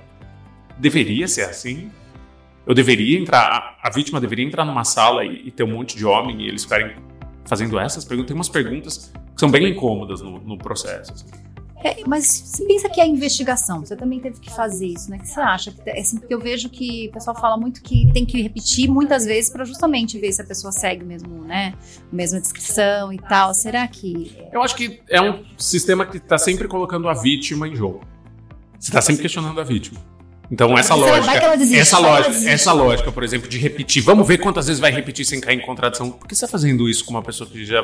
[0.77, 1.91] deveria ser assim?
[2.65, 5.97] Eu deveria entrar, a, a vítima deveria entrar numa sala e, e, ter um monte
[5.97, 6.95] de homem e eles ficarem
[7.45, 8.27] fazendo essas perguntas.
[8.27, 11.11] Tem umas perguntas que são bem incômodas no, no processo.
[11.11, 11.25] Assim.
[11.83, 15.17] É, mas você pensa que é a investigação, você também teve que fazer isso, né?
[15.17, 15.73] O que você acha?
[15.85, 19.25] É assim, porque eu vejo que o pessoal fala muito que tem que repetir muitas
[19.25, 21.73] vezes para justamente ver se a pessoa segue mesmo, né?
[22.09, 23.53] A mesma descrição e tal.
[23.53, 24.33] Será que.
[24.49, 28.12] Eu acho que é um sistema que está sempre colocando a vítima em jogo.
[28.83, 29.97] Você está sempre questionando a vítima.
[30.51, 34.67] Então essa lógica, desiste, essa lógica, essa lógica, por exemplo, de repetir, vamos ver quantas
[34.67, 36.11] vezes vai repetir sem cair em contradição.
[36.11, 37.81] Por que você está fazendo isso com uma pessoa que já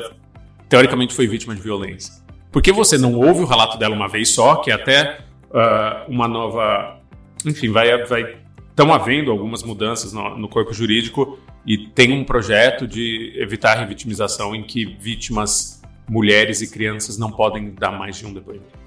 [0.68, 2.12] teoricamente foi vítima de violência.
[2.52, 7.00] Porque você não ouve o relato dela uma vez só, que até uh, uma nova.
[7.46, 8.04] Enfim, vai.
[8.04, 8.36] vai
[8.68, 13.80] Estão havendo algumas mudanças no, no, corpo jurídico e tem um projeto de evitar a
[13.80, 18.79] revitimização em que vítimas, mulheres e crianças não podem dar mais de um depoimento.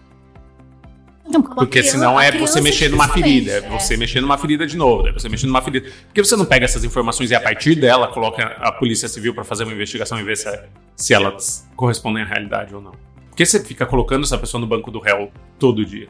[1.33, 4.77] Não, porque criança, senão é você mexer numa ferida, é você mexer numa ferida de
[4.77, 5.89] novo, é você mexer numa ferida.
[5.89, 9.33] Por que você não pega essas informações e a partir dela coloca a polícia civil
[9.33, 10.61] para fazer uma investigação e ver se,
[10.95, 12.91] se elas correspondem à realidade ou não?
[12.91, 16.07] Por que você fica colocando essa pessoa no banco do réu todo dia,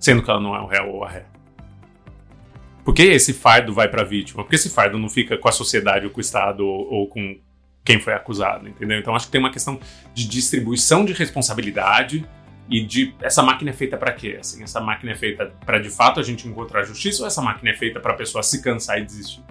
[0.00, 1.26] sendo que ela não é o réu ou a ré?
[2.84, 4.42] Por que esse fardo vai para a vítima?
[4.42, 7.08] Por que esse fardo não fica com a sociedade ou com o Estado ou, ou
[7.08, 7.36] com
[7.84, 8.98] quem foi acusado, entendeu?
[8.98, 9.78] Então acho que tem uma questão
[10.12, 12.26] de distribuição de responsabilidade
[12.68, 14.36] e de essa máquina é feita para quê?
[14.40, 17.70] Assim, essa máquina é feita para de fato a gente encontrar justiça ou essa máquina
[17.70, 19.42] é feita para a pessoa se cansar e desistir?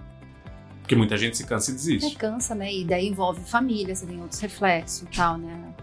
[0.81, 2.15] Porque muita gente se cansa e desiste.
[2.15, 2.71] É, cansa, né?
[2.71, 5.73] E daí envolve família, você tem outros reflexos e tal, né?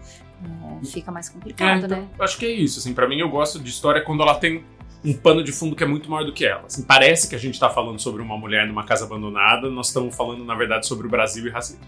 [0.81, 2.07] é, fica mais É, complicado, então, né?
[2.19, 2.79] acho que é isso.
[2.79, 4.63] Assim, para mim, eu gosto de história quando ela tem
[5.03, 6.63] um pano de fundo que é muito maior do que ela.
[6.65, 10.15] Assim, parece que a gente tá falando sobre uma mulher numa casa abandonada, nós estamos
[10.15, 11.81] falando, na verdade, sobre o Brasil e racismo.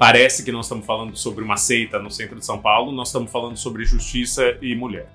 [0.00, 3.30] Parece que nós estamos falando sobre uma seita no centro de São Paulo, nós estamos
[3.30, 5.06] falando sobre justiça e mulher.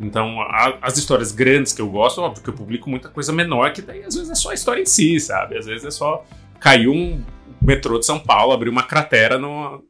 [0.00, 3.72] Então, a- as histórias grandes que eu gosto, óbvio que eu publico muita coisa menor,
[3.72, 5.56] que daí às vezes é só a história em si, sabe?
[5.56, 6.24] Às vezes é só
[6.58, 7.22] caiu um
[7.62, 9.84] metrô de São Paulo, abriu uma cratera no.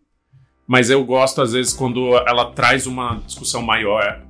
[0.66, 4.20] Mas eu gosto, às vezes, quando ela traz uma discussão maior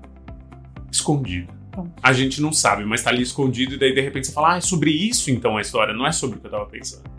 [0.92, 1.52] escondida.
[2.00, 4.56] A gente não sabe, mas tá ali escondido, e daí de repente você fala, ah,
[4.58, 7.10] é sobre isso então a história, não é sobre o que eu tava pensando.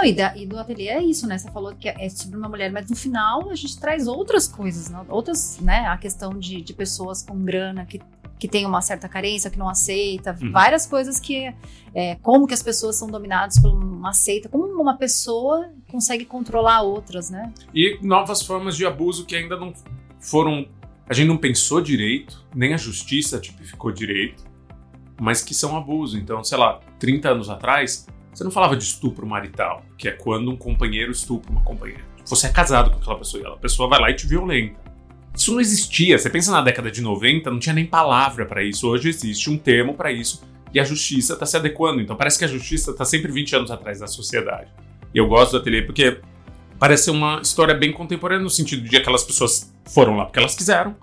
[0.00, 1.36] Não, e, da- e do ateliê é isso, né?
[1.36, 4.88] Você falou que é sobre uma mulher, mas no final a gente traz outras coisas,
[4.88, 5.04] né?
[5.08, 5.86] outras, né?
[5.88, 8.00] A questão de, de pessoas com grana que,
[8.38, 10.50] que tem uma certa carência, que não aceita, Uhum.
[10.52, 11.52] várias coisas que
[11.94, 16.80] é, como que as pessoas são dominadas por uma seita, como uma pessoa consegue controlar
[16.80, 17.52] outras, né?
[17.74, 19.72] E novas formas de abuso que ainda não
[20.18, 20.66] foram.
[21.08, 24.44] A gente não pensou direito, nem a justiça tipificou direito,
[25.20, 26.16] mas que são abuso.
[26.16, 30.50] Então, sei lá, 30 anos atrás, você não falava de estupro marital, que é quando
[30.50, 32.04] um companheiro estupra uma companheira.
[32.24, 34.78] Você é casado com aquela pessoa e a pessoa vai lá e te violenta.
[35.34, 36.18] Isso não existia.
[36.18, 38.88] Você pensa na década de 90, não tinha nem palavra para isso.
[38.88, 42.00] Hoje existe um termo para isso e a justiça está se adequando.
[42.00, 44.70] Então parece que a justiça está sempre 20 anos atrás da sociedade.
[45.12, 46.20] E eu gosto do ateliê porque
[46.78, 50.96] parece uma história bem contemporânea no sentido de aquelas pessoas foram lá porque elas quiseram,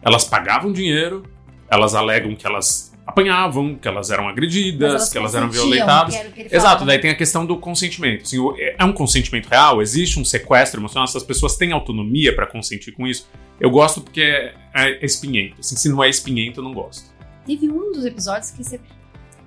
[0.00, 1.24] elas pagavam dinheiro,
[1.68, 6.14] elas alegam que elas apanhavam, que elas eram agredidas, que elas eram violentadas.
[6.56, 8.22] Exato, daí tem a questão do consentimento.
[8.22, 9.80] Assim, o- é um consentimento real?
[9.80, 11.04] Existe um sequestro emocional?
[11.04, 13.28] Essas pessoas têm autonomia para consentir com isso?
[13.58, 15.56] Eu gosto porque é, é espinhento.
[15.60, 17.10] Assim, se não é espinhento, eu não gosto.
[17.46, 18.78] Teve um dos episódios que você,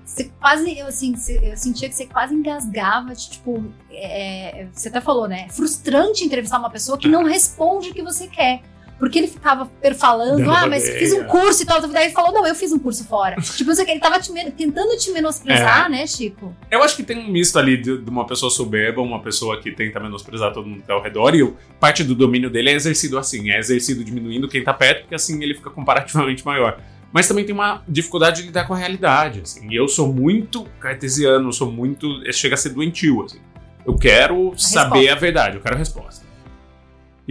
[0.04, 4.88] você quase, eu, assim, você- eu sentia que você quase engasgava, de, tipo, é, você
[4.88, 5.46] até falou, né?
[5.48, 8.60] É frustrante entrevistar uma pessoa que não responde o que você quer.
[9.02, 11.80] Porque ele ficava falando, ah, mas fiz um curso e tal.
[11.88, 13.34] Daí ele falou, não, eu fiz um curso fora.
[13.42, 16.54] tipo, não sei o que, ele tava te tentando te menosprezar, né, Chico?
[16.70, 19.72] Eu acho que tem um misto ali de, de uma pessoa soberba, uma pessoa que
[19.72, 23.18] tenta menosprezar todo mundo que tá ao redor, e parte do domínio dele é exercido
[23.18, 26.78] assim, é exercido diminuindo quem tá perto, porque assim ele fica comparativamente maior.
[27.12, 29.66] Mas também tem uma dificuldade de lidar com a realidade, assim.
[29.68, 32.22] E eu sou muito cartesiano, sou muito.
[32.32, 33.40] Chega a ser doentio, assim.
[33.84, 35.12] Eu quero saber resposta.
[35.12, 36.31] a verdade, eu quero a resposta.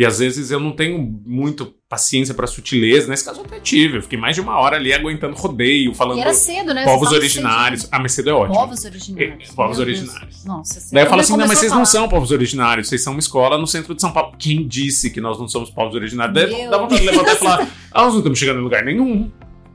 [0.01, 3.07] E às vezes eu não tenho muito paciência pra sutileza.
[3.07, 3.97] Nesse caso eu até tive.
[3.97, 6.83] Eu fiquei mais de uma hora ali aguentando rodeio, falando E era cedo, né?
[6.85, 7.81] povos originários.
[7.81, 7.89] cedo.
[7.93, 8.55] Ah, mas cedo é ótimo.
[8.55, 9.49] Povos originários.
[9.49, 9.99] É, povos Meu Deus.
[9.99, 10.43] originários.
[10.45, 13.13] Nossa, você- Daí eu falo assim, não, mas vocês não são povos originários, vocês são
[13.13, 14.33] uma escola no centro de São Paulo.
[14.39, 16.33] Quem disse que nós não somos povos originários?
[16.33, 18.83] Daí Meu dá vontade de levantar e falar, ah, nós não estamos chegando em lugar
[18.83, 19.29] nenhum.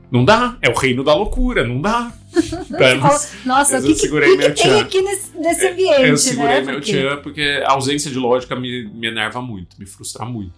[0.09, 2.11] Não dá, é o reino da loucura, não dá.
[3.45, 6.61] Nossa, o que, que, segurei que, tem aqui nesse, nesse ambiente, eu segurei né?
[6.61, 10.53] meu Porque- tchan porque a ausência de lógica me, me enerva muito, me frustra muito.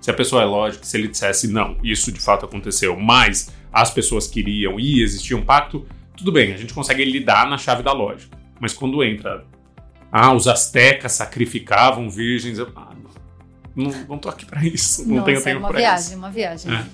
[0.00, 3.90] Se a pessoa é lógica, se ele dissesse, não, isso de fato aconteceu, mas as
[3.90, 5.84] pessoas queriam e existia um pacto,
[6.16, 8.38] tudo bem, a gente consegue lidar na chave da lógica.
[8.60, 9.44] Mas quando entra,
[10.10, 12.92] ah, os astecas sacrificavam virgens, eu, ah,
[13.74, 16.16] não, não, tô aqui pra isso, não Nossa, tenho é tempo uma pra viagem, isso.
[16.16, 16.72] uma viagem.
[16.72, 16.84] É.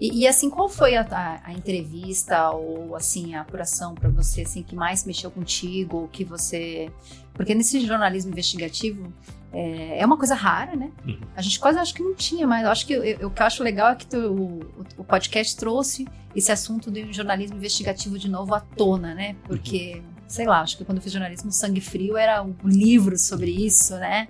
[0.00, 4.42] E, e, assim, qual foi a, a- a entrevista ou assim a apuração pra você
[4.42, 6.90] assim que mais mexeu contigo, que você,
[7.34, 9.10] porque nesse jornalismo investigativo
[9.52, 10.90] é, é uma coisa rara, né?
[11.06, 11.18] Uhum.
[11.34, 13.62] A gente quase acho que não tinha, mas acho que eu- o que eu acho
[13.62, 14.60] legal é que tu- o,
[14.98, 19.34] o podcast trouxe esse assunto do jornalismo investigativo de novo à tona, né?
[19.44, 23.50] Porque sei lá, acho que quando eu fiz jornalismo Sangue Frio era um livro sobre
[23.50, 24.26] isso, né?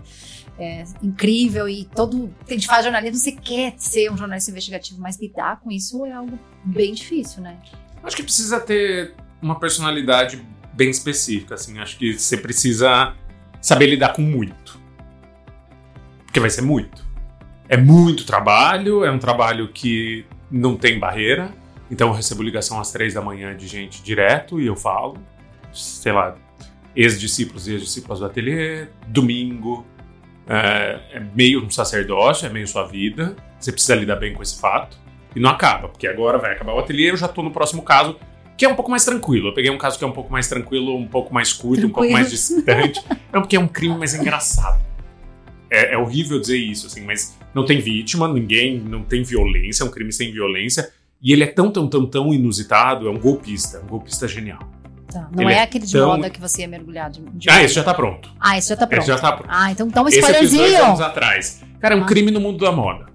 [0.58, 2.32] É, incrível e todo.
[2.48, 6.12] A gente faz jornalismo, você quer ser um jornalista investigativo, mas lidar com isso é
[6.12, 7.58] algo bem difícil, né?
[8.02, 10.42] Acho que precisa ter uma personalidade
[10.72, 11.78] bem específica, assim.
[11.78, 13.14] Acho que você precisa
[13.60, 14.80] saber lidar com muito.
[16.24, 17.04] Porque vai ser muito.
[17.68, 21.52] É muito trabalho, é um trabalho que não tem barreira.
[21.90, 25.18] Então eu recebo ligação às três da manhã de gente direto e eu falo.
[25.72, 26.36] Sei lá,
[26.94, 29.84] ex-discípulos e ex-discípulas do ateliê, domingo.
[30.48, 33.36] É, é meio um sacerdócio, é meio sua vida.
[33.58, 34.96] Você precisa lidar bem com esse fato.
[35.34, 38.16] E não acaba, porque agora vai acabar o ateliê, eu já tô no próximo caso,
[38.56, 39.48] que é um pouco mais tranquilo.
[39.48, 41.90] Eu peguei um caso que é um pouco mais tranquilo, um pouco mais curto, um
[41.90, 42.12] pouco Tranquilo.
[42.14, 43.02] mais distante.
[43.30, 44.82] Não, porque é um crime mais engraçado.
[45.70, 49.86] É, é horrível dizer isso, assim, mas não tem vítima, ninguém, não tem violência, é
[49.86, 50.90] um crime sem violência.
[51.20, 54.60] E ele é tão, tão, tão, tão inusitado, é um golpista, um golpista genial.
[55.20, 57.54] Tá, Não é, é aquele de tão- moda que você ia mergulhar de, de Ah,
[57.54, 57.64] moda.
[57.64, 58.30] esse já tá pronto.
[58.40, 59.00] Ah, esse já tá pronto.
[59.02, 59.48] Esse já tá pronto.
[59.52, 61.04] Ah, então dá um Esse fiz dois anos spoilerzinho.
[61.06, 61.62] atrás.
[61.80, 62.06] Cara, é um Ah.
[62.06, 63.06] crime no mundo da moda.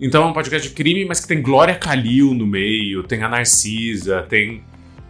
[0.00, 3.28] Então é um podcast de crime, mas que tem Glória Calil no meio, tem a
[3.28, 4.62] Narcisa, tem.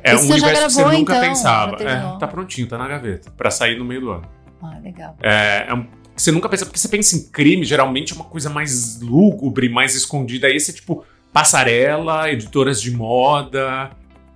[0.03, 1.29] É Esse um universo que você gravou, nunca então?
[1.29, 1.77] pensava.
[1.83, 3.31] É, tá prontinho, tá na gaveta.
[3.37, 4.23] Pra sair no meio do ano.
[4.63, 5.17] Ah, legal.
[5.23, 6.65] É, é um- você nunca pensa.
[6.65, 10.49] Porque você pensa em crime, geralmente é uma coisa mais lúgubre, mais escondida.
[10.49, 13.91] Esse é tipo passarela, editoras de moda,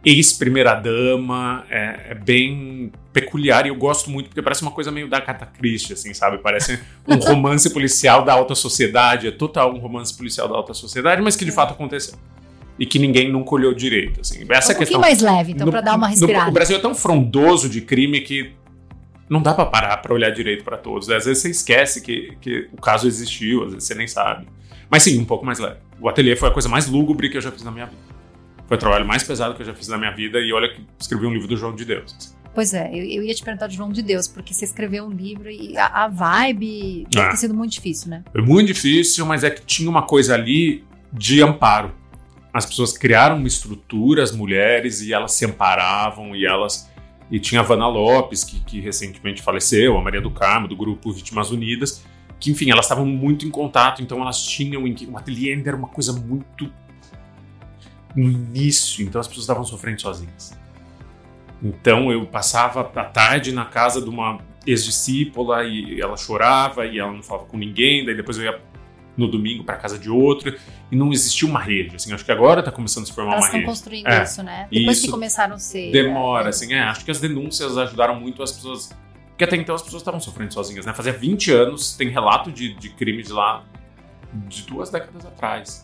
[0.04, 1.64] ex-primeira-dama.
[1.70, 5.46] É, é, bem peculiar e eu gosto muito porque parece uma coisa meio da Agatha
[5.46, 6.38] Christie, assim, sabe?
[6.38, 9.28] Parece um romance policial da alta sociedade.
[9.28, 12.18] É total um romance policial da alta sociedade, mas que de fato aconteceu.
[12.78, 14.20] E que ninguém nunca olhou direito.
[14.20, 14.44] Assim.
[14.50, 15.00] Essa é um questão.
[15.00, 16.46] mais leve, então, para dar uma respirada.
[16.46, 18.52] No, o Brasil é tão frondoso de crime que
[19.28, 21.08] não dá para parar para olhar direito para todos.
[21.08, 24.46] Às vezes você esquece que, que o caso existiu, às vezes você nem sabe.
[24.90, 25.76] Mas sim, um pouco mais leve.
[26.00, 28.13] O ateliê foi a coisa mais lúgubre que eu já fiz na minha vida.
[28.66, 30.84] Foi o trabalho mais pesado que eu já fiz na minha vida e olha que
[30.98, 32.34] escrevi um livro do João de Deus.
[32.54, 35.10] Pois é, eu, eu, ia te perguntar de João de Deus, porque você escreveu um
[35.10, 37.30] livro e a, a vibe deve ah.
[37.30, 38.22] ter sido muito difícil, né?
[38.30, 41.92] Foi muito difícil, mas é que tinha uma coisa ali de amparo.
[42.52, 46.88] As pessoas criaram uma estrutura, as mulheres, e elas se amparavam e elas.
[47.28, 51.12] E tinha a Vanna Lopes, que, que recentemente faleceu, a Maria do Carmo, do grupo
[51.12, 52.04] Vítimas Unidas,
[52.38, 54.84] que, enfim, elas estavam muito em contato, então elas tinham.
[54.84, 56.72] O ateliê ainda era uma coisa muito.
[58.14, 60.56] No início, então as pessoas estavam sofrendo sozinhas.
[61.62, 67.12] Então eu passava a tarde na casa de uma ex-discípula e ela chorava e ela
[67.12, 68.60] não falava com ninguém, daí depois eu ia
[69.16, 70.56] no domingo para casa de outra
[70.90, 73.44] e não existia uma rede, assim, acho que agora está começando a se formar Elas
[73.44, 73.64] uma rede.
[73.64, 74.68] Elas estão construindo é, isso, né?
[74.70, 75.92] Depois que começaram a ser...
[75.92, 78.90] Demora, assim, é, acho que as denúncias ajudaram muito as pessoas,
[79.28, 80.92] porque até então as pessoas estavam sofrendo sozinhas, né?
[80.92, 83.64] Fazia 20 anos, tem relato de, de crime de lá
[84.48, 85.83] de duas décadas atrás.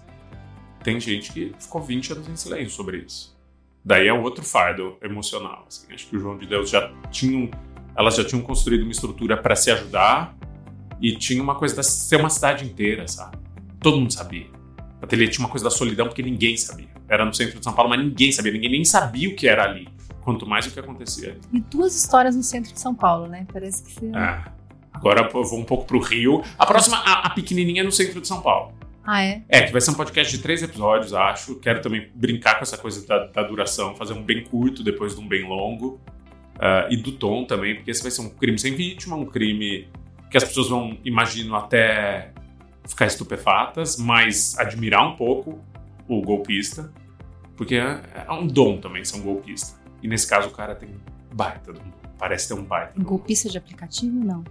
[0.83, 3.39] Tem gente que ficou 20 anos em silêncio sobre isso.
[3.85, 5.65] Daí é outro fardo emocional.
[5.67, 5.87] Assim.
[5.93, 7.51] Acho que o João de Deus já tinham,
[7.97, 10.37] elas já tinham construído uma estrutura para se ajudar
[11.01, 13.39] e tinha uma coisa de ser uma cidade inteira, sabe?
[13.81, 14.47] Todo mundo sabia.
[15.01, 16.89] A ateliê tinha uma coisa da solidão porque ninguém sabia.
[17.09, 19.65] Era no centro de São Paulo, mas ninguém sabia, ninguém nem sabia o que era
[19.65, 19.89] ali.
[20.21, 21.39] Quanto mais o que acontecia.
[21.51, 23.47] E duas histórias no centro de São Paulo, né?
[23.51, 24.07] Parece que você.
[24.07, 24.45] É.
[24.93, 26.43] Agora eu vou um pouco pro Rio.
[26.59, 28.75] A próxima, a, a pequenininha é no centro de São Paulo.
[29.05, 29.43] Ah, é?
[29.49, 31.57] É, que vai ser um podcast de três episódios, acho.
[31.57, 35.21] Quero também brincar com essa coisa da, da duração, fazer um bem curto depois de
[35.21, 36.01] um bem longo.
[36.57, 39.89] Uh, e do tom também, porque esse vai ser um crime sem vítima, um crime
[40.31, 42.33] que as pessoas vão, imagino, até
[42.87, 45.59] ficar estupefatas, mas admirar um pouco
[46.07, 46.93] o golpista,
[47.57, 49.81] porque é, é um dom também ser um golpista.
[50.03, 50.91] E nesse caso o cara tem
[51.33, 51.73] baita,
[52.19, 53.01] parece ter um baita.
[53.01, 54.45] Um golpista de aplicativo, não.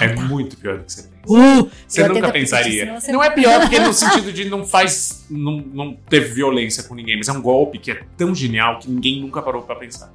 [0.00, 1.14] É muito pior do que você pensa.
[1.26, 2.98] Uh, você nunca pensaria.
[3.08, 5.24] Não é pior porque no sentido de não faz.
[5.30, 8.90] Não, não teve violência com ninguém, mas é um golpe que é tão genial que
[8.90, 10.12] ninguém nunca parou para pensar.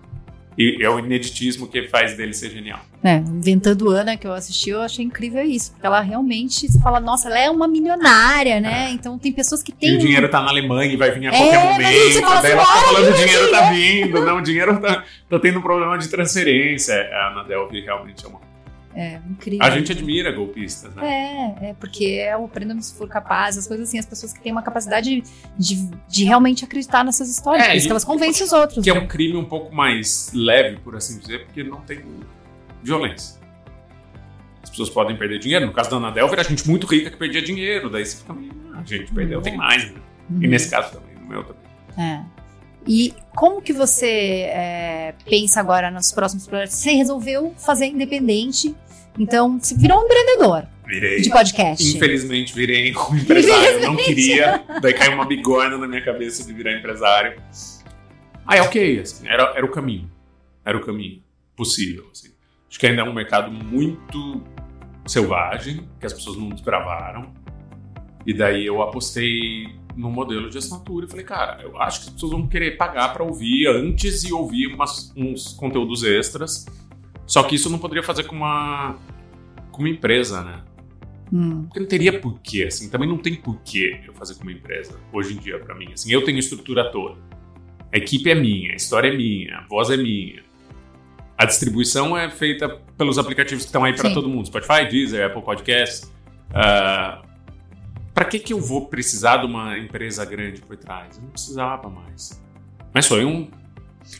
[0.60, 2.82] E é o ineditismo que faz dele ser genial.
[3.02, 5.72] É, Inventando Ana, que eu assisti, eu achei incrível isso.
[5.72, 8.90] Porque ela realmente, você fala, nossa, ela é uma milionária, né?
[8.90, 8.92] É.
[8.92, 9.94] Então tem pessoas que têm.
[9.94, 12.20] E o dinheiro tá na Alemanha e vai vir a qualquer é, momento.
[12.20, 14.26] Fala daí ela tá falando, o dinheiro tá vindo.
[14.26, 16.94] Não, o dinheiro tá, tá tendo um problema de transferência.
[16.94, 18.49] A Ana Delvey realmente é uma
[18.94, 19.66] é incrível.
[19.66, 21.56] A gente admira golpistas, né?
[21.62, 24.42] É, é porque é o prenda se for capaz, as coisas assim, as pessoas que
[24.42, 25.24] têm uma capacidade
[25.58, 28.84] de, de realmente acreditar nessas histórias, é, que elas convencem os outros.
[28.84, 28.98] Que né?
[28.98, 32.04] é um crime um pouco mais leve, por assim dizer, porque não tem
[32.82, 33.40] violência.
[34.64, 35.66] As pessoas podem perder dinheiro.
[35.66, 37.90] No caso da Ana Delver, a gente muito rica que perdia dinheiro.
[37.90, 38.34] Daí você fica
[38.74, 39.44] ah, a gente perdeu, uhum.
[39.44, 40.00] tem mais, né?
[40.30, 40.44] Uhum.
[40.44, 41.64] E nesse caso também, no meu também.
[41.98, 42.39] É.
[42.88, 46.76] E como que você é, pensa agora nos próximos projetos?
[46.76, 48.76] Você resolveu fazer independente,
[49.18, 50.68] então você virou um empreendedor.
[50.86, 51.22] Virei.
[51.22, 51.96] De podcast.
[51.96, 53.82] Infelizmente virei um empresário.
[53.82, 54.64] Não queria.
[54.82, 57.40] Daí caiu uma bigorna na minha cabeça de virar empresário.
[58.48, 60.10] Aí, ok, assim, era, era o caminho.
[60.66, 61.22] Era o caminho
[61.56, 62.10] possível.
[62.12, 62.30] Assim.
[62.68, 64.44] Acho que ainda é um mercado muito
[65.06, 67.32] selvagem, que as pessoas não desbravaram.
[68.26, 72.14] E daí eu apostei no modelo de assinatura e falei, cara, eu acho que as
[72.14, 76.66] pessoas vão querer pagar para ouvir antes e ouvir umas, uns conteúdos extras.
[77.26, 78.98] Só que isso não poderia fazer com uma,
[79.72, 80.64] com uma empresa, né?
[81.32, 81.64] Hum.
[81.64, 82.90] Porque não teria porquê, assim.
[82.90, 85.92] Também não tem porquê eu fazer com uma empresa hoje em dia para mim.
[85.94, 87.20] Assim, eu tenho estrutura toda.
[87.94, 90.44] A equipe é minha, a história é minha, a voz é minha.
[91.38, 94.48] A distribuição é feita pelos aplicativos que estão aí para todo mundo.
[94.48, 96.12] Spotify, Deezer, Apple Podcasts.
[96.50, 97.29] Uh,
[98.20, 101.16] para que, que eu vou precisar de uma empresa grande por trás?
[101.16, 102.38] Eu não precisava mais.
[102.94, 103.50] Mas foi um.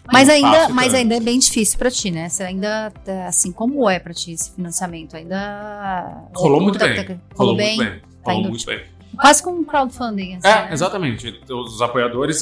[0.10, 2.30] Mas um ainda, mas ainda é bem difícil para ti, né?
[2.30, 2.94] Você ainda,
[3.28, 5.18] assim, como é para ti esse financiamento?
[5.18, 6.30] Ainda.
[6.34, 6.96] Rolou muito bem.
[6.96, 7.76] Rolou, rolou bem.
[7.76, 8.02] Muito bem.
[8.24, 8.86] Tá rolou muito bem.
[9.20, 10.36] Quase como um crowdfunding.
[10.36, 10.70] Assim, é, né?
[10.72, 11.42] exatamente.
[11.50, 12.40] Os apoiadores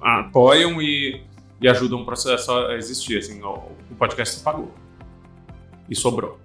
[0.00, 1.20] apoiam e,
[1.60, 3.18] e ajudam o processo a existir.
[3.18, 3.56] Assim, o,
[3.90, 4.72] o podcast pagou.
[5.86, 6.40] E sobrou.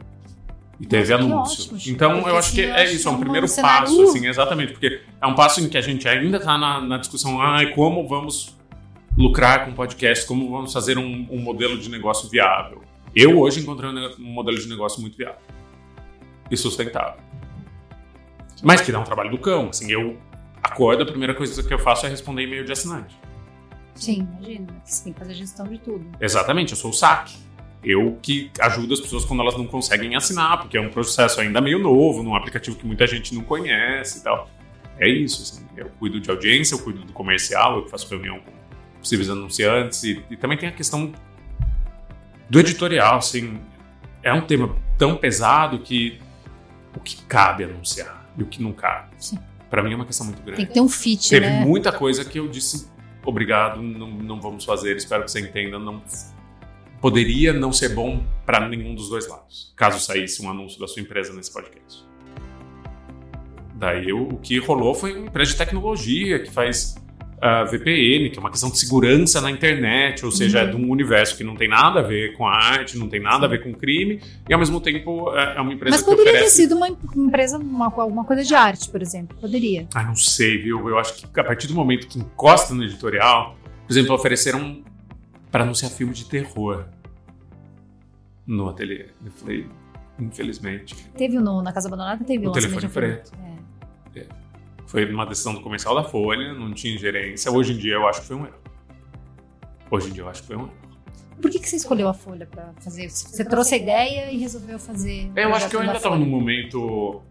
[0.80, 1.76] E teve anúncio.
[1.76, 5.28] Ótimo, então, eu acho que é isso, é um primeiro passo, assim, exatamente, porque é
[5.28, 8.58] um passo em que a gente ainda está na, na, discussão, ah, como vamos
[9.18, 12.82] lucrar com podcast, como vamos fazer um, um, modelo de negócio viável.
[13.14, 15.42] Eu hoje encontrei um modelo de negócio muito viável.
[16.50, 17.20] e sustentável.
[18.64, 19.70] Mas que dá um trabalho do cão.
[19.70, 20.18] Assim, eu
[20.64, 23.18] acordo, a primeira coisa que eu faço é responder e-mail de assinante.
[23.96, 24.68] Sim, imagina.
[24.86, 26.06] Você tem que fazer gestão de tudo.
[26.22, 27.36] Exatamente, eu sou o saque.
[27.84, 31.62] Eu que ajudo as pessoas quando elas não conseguem assinar, porque é um processo ainda
[31.62, 34.50] meio novo, num aplicativo que muita gente não conhece e tal.
[34.98, 38.52] É isso, assim, eu cuido de audiência, eu cuido do comercial, eu faço reunião com
[39.00, 41.14] possíveis anunciantes e, e também tem a questão
[42.50, 43.62] do editorial, assim,
[44.22, 46.20] é um tema tão pesado que
[46.94, 49.16] o que cabe anunciar e o que não cabe.
[49.70, 50.58] Para mim é uma questão muito grande.
[50.58, 51.64] Tem que ter um fit, Teve né?
[51.64, 52.90] muita coisa que eu disse
[53.26, 56.02] obrigado, não, não vamos fazer, espero que você entenda, não
[57.02, 61.02] poderia não ser bom para nenhum dos dois lados, caso saísse um anúncio da sua
[61.02, 62.04] empresa nesse podcast.
[63.76, 66.96] Daí o, que rolou foi uma empresa de tecnologia que faz
[67.38, 70.68] uh, VPN, que é uma questão de segurança na internet, ou seja, Uhum.
[70.68, 73.22] é de um universo que não tem nada a ver com a arte, não tem
[73.22, 76.10] nada a ver com crime, e ao mesmo tempo é é uma empresa Mas que
[76.10, 76.56] poderia ter oferece.
[76.58, 79.38] sido uma empresa, uma, alguma coisa de arte, por exemplo.
[79.40, 79.88] Poderia.
[79.96, 80.90] Ah, não sei, viu?
[80.90, 83.56] Eu acho que a partir do momento que encosta no editorial,
[83.88, 84.84] por exemplo, ofereceram
[85.52, 86.86] para anunciar filme de terror
[88.46, 89.08] no ateliê.
[89.24, 89.68] Eu falei,
[90.20, 90.96] infelizmente.
[91.16, 93.32] Teve no, na Casa Abandonada, teve O um telefone preto.
[94.16, 94.26] É.
[94.90, 97.52] Foi uma decisão do comercial da Folha, não tinha ingerência.
[97.52, 98.58] Hoje em dia eu acho que foi um erro.
[99.92, 100.74] Hoje em dia eu acho que foi um erro.
[101.40, 103.08] Por que, que você escolheu a Folha pra fazer?
[103.08, 105.32] Você trouxe a ideia e resolveu fazer.
[105.36, 107.22] Eu acho que eu ainda estava num momento.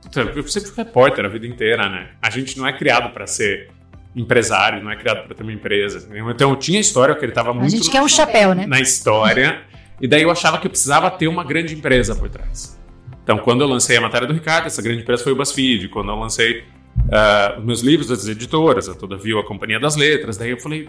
[0.00, 2.12] Puta, Eu sempre fui repórter a vida inteira, né?
[2.22, 3.70] A gente não é criado para ser
[4.14, 6.08] empresário, não é criado para ter uma empresa.
[6.30, 8.66] Então eu tinha história que ele estava A muito gente quer um chapéu, né?
[8.66, 9.62] na história.
[10.00, 12.78] E daí eu achava que eu precisava ter uma grande empresa por trás.
[13.22, 15.88] Então, quando eu lancei a matéria do Ricardo, essa grande empresa foi o BuzzFeed.
[15.88, 16.64] Quando eu lancei
[17.12, 20.88] ah, os meus livros das editoras, a Todavia, a Companhia das Letras, daí eu falei,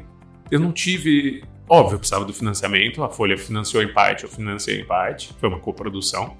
[0.50, 1.44] eu não tive...
[1.70, 5.48] Óbvio, eu precisava do financiamento, a Folha financiou em parte, eu financiei em parte, foi
[5.48, 6.36] uma coprodução.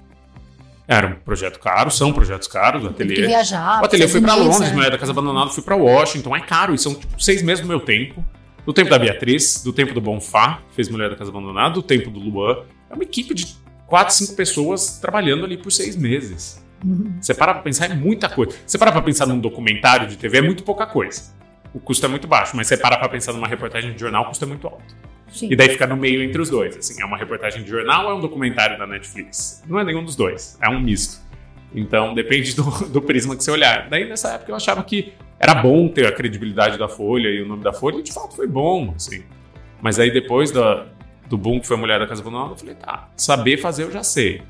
[0.92, 3.26] Era um projeto caro, são projetos caros, o Tem que ateliê.
[3.28, 3.80] viajar.
[3.80, 4.34] O ateliê foi mesa.
[4.34, 7.62] Londres, Mulher da Casa Abandonada fui pra Washington, é caro, e são tipo, seis meses
[7.62, 8.24] do meu tempo.
[8.66, 11.82] Do tempo da Beatriz, do tempo do Bonfá, que fez Mulher da Casa Abandonada, do
[11.82, 12.58] tempo do Luan.
[12.90, 16.62] É uma equipe de quatro, cinco pessoas trabalhando ali por seis meses.
[16.84, 17.16] Uhum.
[17.20, 18.56] Você para pra pensar, é muita coisa.
[18.66, 21.32] Você para pra pensar num documentário de TV, é muito pouca coisa.
[21.72, 24.26] O custo é muito baixo, mas você para pra pensar numa reportagem de jornal, o
[24.26, 24.94] custo é muito alto.
[25.32, 25.48] Sim.
[25.50, 26.76] E daí fica no meio entre os dois.
[26.76, 29.62] Assim, é uma reportagem de jornal ou é um documentário da Netflix?
[29.66, 31.20] Não é nenhum dos dois, é um misto.
[31.74, 33.88] Então depende do, do prisma que você olhar.
[33.88, 37.46] Daí nessa época eu achava que era bom ter a credibilidade da Folha e o
[37.46, 39.24] nome da Folha, e de fato foi bom, assim.
[39.80, 40.86] Mas aí depois da,
[41.28, 43.90] do boom que foi a Mulher da Casa Abandonada, eu falei, tá, saber fazer eu
[43.90, 44.42] já sei.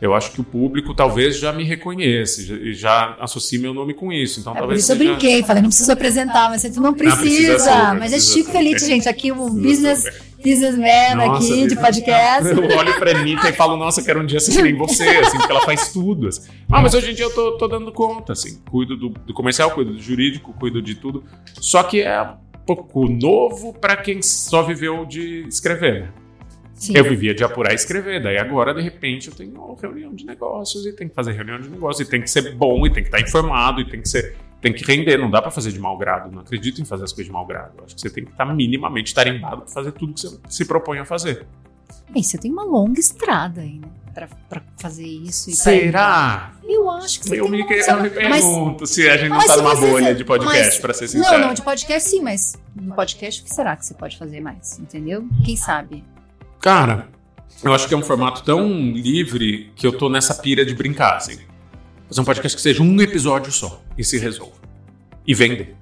[0.00, 3.92] Eu acho que o público talvez já me reconheça já- e já associe meu nome
[3.92, 4.40] com isso.
[4.40, 7.20] Então É, por talvez isso eu brinquei, falei, não precisa apresentar, mas você não precisa.
[7.20, 8.50] precisa super, mas é Chico.
[8.50, 9.08] Feliz, gente.
[9.08, 9.60] Aqui o Precisa
[9.90, 10.04] business,
[10.42, 12.48] businessman Nossa, aqui de podcast.
[12.50, 15.36] Eu olho pra Anitta e falo, nossa, quero um dia ser que nem você, assim,
[15.36, 16.28] porque ela faz tudo.
[16.28, 16.48] Assim.
[16.70, 18.58] Ah, mas hoje em dia eu tô, tô dando conta, assim.
[18.70, 21.22] Cuido do, do comercial, cuido do jurídico, cuido de tudo.
[21.60, 26.08] Só que é um pouco novo pra quem só viveu de escrever, né?
[26.80, 26.94] Sim.
[26.96, 30.24] Eu vivia de apurar e escrever, daí agora, de repente, eu tenho uma reunião de
[30.24, 33.02] negócios e tem que fazer reunião de negócios, e tem que ser bom, e tem
[33.02, 34.34] que estar informado, e tem que ser.
[34.62, 36.30] Tem que render, não dá pra fazer de mau grado.
[36.32, 37.72] Não acredito em fazer as coisas de mau grado.
[37.78, 40.64] Eu acho que você tem que estar minimamente tarimbado pra fazer tudo que você se
[40.66, 41.46] propõe a fazer.
[42.10, 43.88] Bem, você tem uma longa estrada aí, né?
[44.12, 45.48] Pra, pra fazer isso.
[45.50, 46.52] E pra- Será?
[46.64, 47.72] Eu acho que você Eu tem me, uma...
[47.72, 50.64] eu me Mas- pergunto se a gente não mas tá numa você- bolha de podcast,
[50.64, 51.38] mas- pra ser sincero.
[51.38, 54.40] Não, não, de podcast sim, mas no podcast o que será que você pode fazer
[54.40, 54.78] mais?
[54.78, 55.26] Entendeu?
[55.44, 56.04] Quem sabe?
[56.60, 57.08] Cara,
[57.64, 61.16] eu acho que é um formato tão livre que eu tô nessa pira de brincar,
[61.16, 61.38] assim.
[62.06, 64.60] Fazer um podcast que seja um episódio só e se resolva.
[65.26, 65.74] E vender.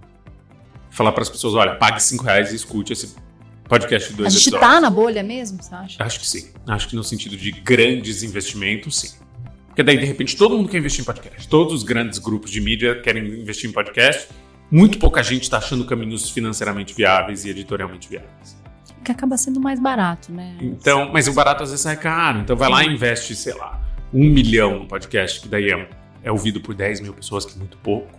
[0.91, 3.17] Falar pras pessoas, olha, pague 5 reais e escute esse
[3.65, 4.71] podcast de dois a gente episódios.
[4.71, 6.03] tá na bolha mesmo, você acha?
[6.03, 6.51] Acho que sim.
[6.67, 9.11] Acho que no sentido de grandes investimentos, sim.
[9.67, 11.49] Porque daí, de repente, todo mundo quer investir em podcast.
[11.49, 14.29] Todos os grandes grupos de mídia querem investir em podcast.
[14.71, 18.58] Muito pouca gente está achando caminhos financeiramente viáveis e editorialmente viáveis.
[19.05, 20.57] Que acaba sendo mais barato, né?
[20.61, 22.41] Então, mas o barato às vezes sai caro.
[22.41, 23.81] Então vai lá e investe, sei lá,
[24.13, 25.89] um milhão no podcast, que daí é,
[26.23, 28.19] é ouvido por 10 mil pessoas, que é muito pouco.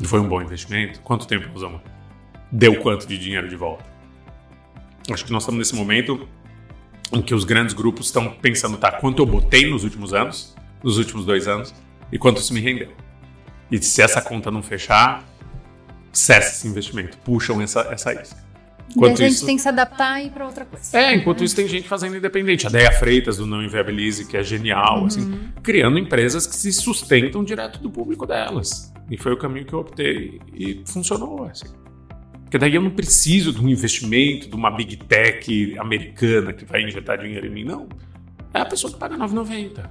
[0.00, 1.00] Não foi um bom investimento?
[1.00, 1.80] Quanto tempo nós vamos?
[2.50, 3.84] Deu quanto de dinheiro de volta?
[5.10, 6.28] Acho que nós estamos nesse momento
[7.12, 10.98] em que os grandes grupos estão pensando, tá, quanto eu botei nos últimos anos, nos
[10.98, 11.74] últimos dois anos,
[12.10, 12.92] e quanto isso me rendeu.
[13.70, 15.24] E se essa conta não fechar,
[16.12, 18.42] cessa esse investimento, puxam essa, essa isca.
[18.94, 20.96] E a gente tem que se adaptar e ir pra outra coisa.
[20.98, 22.66] É, enquanto isso tem gente fazendo independente.
[22.66, 25.06] A Deia Freitas do Não Inviabilize, que é genial, Uhum.
[25.06, 28.92] assim, criando empresas que se sustentam direto do público delas.
[29.10, 31.66] E foi o caminho que eu optei e funcionou, assim.
[32.42, 36.82] Porque daí eu não preciso de um investimento de uma big tech americana que vai
[36.82, 37.88] injetar dinheiro em mim, não.
[38.52, 39.88] É a pessoa que paga R$ 9,90.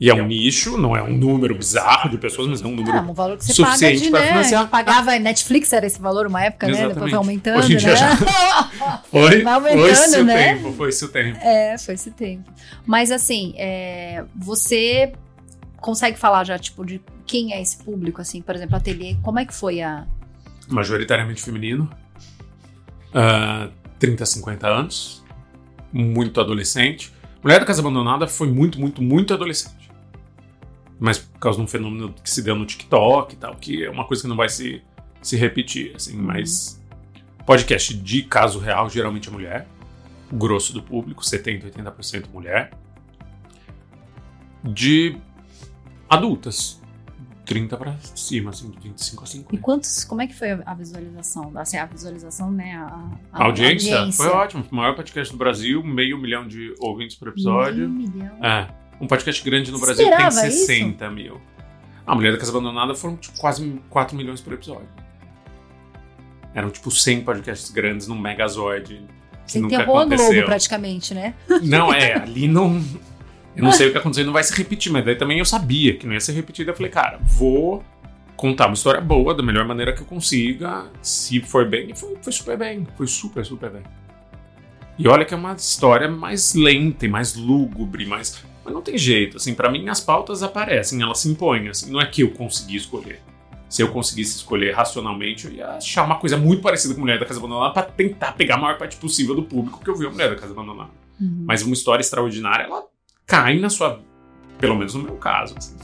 [0.00, 2.98] E é um nicho, não é um número bizarro de pessoas, mas é um número
[2.98, 4.68] Ah, um valor que você suficiente paga de, para né, financiar.
[4.68, 6.72] pagava Netflix era esse valor uma época, né?
[6.72, 7.10] Depois Exatamente.
[7.10, 7.96] foi aumentando, Hoje em dia né?
[7.96, 8.16] já-
[9.10, 10.54] Foi, Vai aumentando, foi-se o né?
[10.54, 11.38] tempo, foi-se o tempo.
[11.42, 12.48] É, foi esse tempo.
[12.86, 15.12] Mas assim, é, você
[15.80, 19.44] consegue falar já, tipo, de quem é esse público, assim, por exemplo, ateliê, como é
[19.44, 20.06] que foi a.
[20.68, 21.90] Majoritariamente feminino.
[23.14, 23.68] ah,
[23.98, 25.24] 30, 50 anos.
[25.92, 27.12] Muito adolescente.
[27.42, 29.74] Mulher da Casa Abandonada foi muito, muito, muito adolescente.
[30.98, 33.90] Mas por causa de um fenômeno que se deu no TikTok e tal, que é
[33.90, 34.82] uma coisa que não vai se,
[35.22, 36.82] se repetir, assim, mas
[37.46, 39.68] podcast de caso real geralmente é mulher.
[40.30, 42.72] O grosso do público, 70, 80% mulher.
[44.62, 45.16] De
[46.10, 46.80] adultas,
[47.46, 49.54] 30 pra cima, assim, de 25 a 50.
[49.54, 51.50] E quantos, como é que foi a visualização?
[51.54, 52.74] Assim, a visualização, né?
[52.76, 54.66] A, A audiência, foi ótimo.
[54.70, 57.88] Maior podcast do Brasil, meio milhão de ouvintes por episódio.
[57.88, 58.44] Meio milhão.
[58.44, 58.68] É.
[59.00, 61.40] Um podcast grande no Brasil tem esperava 60 mil.
[62.06, 64.88] A Mulher da Casa Abandonada foram tipo, quase 4 milhões por episódio.
[66.54, 69.02] Eram tipo 100 podcasts grandes num Megazord.
[69.46, 71.34] Que Você nunca enterrou a Globo praticamente, né?
[71.62, 72.82] Não, é, ali não.
[73.54, 75.96] Eu não sei o que aconteceu, não vai se repetir, mas daí também eu sabia
[75.96, 76.70] que não ia ser repetido.
[76.70, 77.84] Eu falei, cara, vou
[78.36, 80.86] contar uma história boa da melhor maneira que eu consiga.
[81.02, 82.86] Se for bem, e foi, foi super bem.
[82.96, 83.82] Foi super, super bem.
[84.98, 88.42] E olha que é uma história mais lenta e mais lúgubre, mais.
[88.68, 91.98] Mas não tem jeito, assim, para mim as pautas aparecem, elas se impõem, assim, não
[92.00, 93.20] é que eu consegui escolher.
[93.66, 97.24] Se eu conseguisse escolher racionalmente, eu ia achar uma coisa muito parecida com Mulher da
[97.26, 100.10] Casa Abandonada pra tentar pegar a maior parte possível do público que eu vi a
[100.10, 100.90] Mulher da Casa Abandonada.
[101.20, 101.44] Uhum.
[101.46, 102.84] Mas uma história extraordinária, ela
[103.26, 104.00] cai na sua.
[104.58, 105.54] Pelo menos no meu caso.
[105.56, 105.76] assim.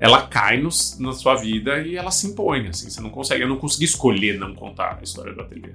[0.00, 0.68] Ela cai no-
[0.98, 2.90] na sua vida e ela se impõe, assim.
[2.90, 3.42] Você não consegue.
[3.44, 5.74] Eu não consegui escolher não contar a história do ateliê.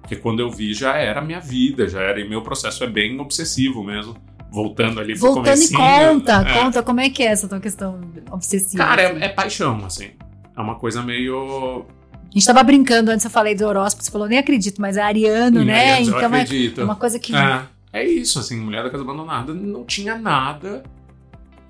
[0.00, 2.18] Porque quando eu vi, já era a minha vida, já era.
[2.20, 4.16] E meu processo é bem obsessivo mesmo.
[4.50, 6.60] Voltando ali pro Voltando e conta, é.
[6.60, 8.84] conta como é que é essa tua questão obsessiva.
[8.84, 9.20] Cara, assim.
[9.20, 10.10] é, é paixão, assim.
[10.56, 11.86] É uma coisa meio.
[12.12, 15.02] A gente tava brincando antes, eu falei do horóscopo, você falou, nem acredito, mas é
[15.02, 16.02] ariano, né?
[16.02, 16.82] Então é acredito.
[16.82, 17.34] uma coisa que.
[17.34, 20.82] É, é isso, assim, Mulher da Casa Abandonada não tinha nada.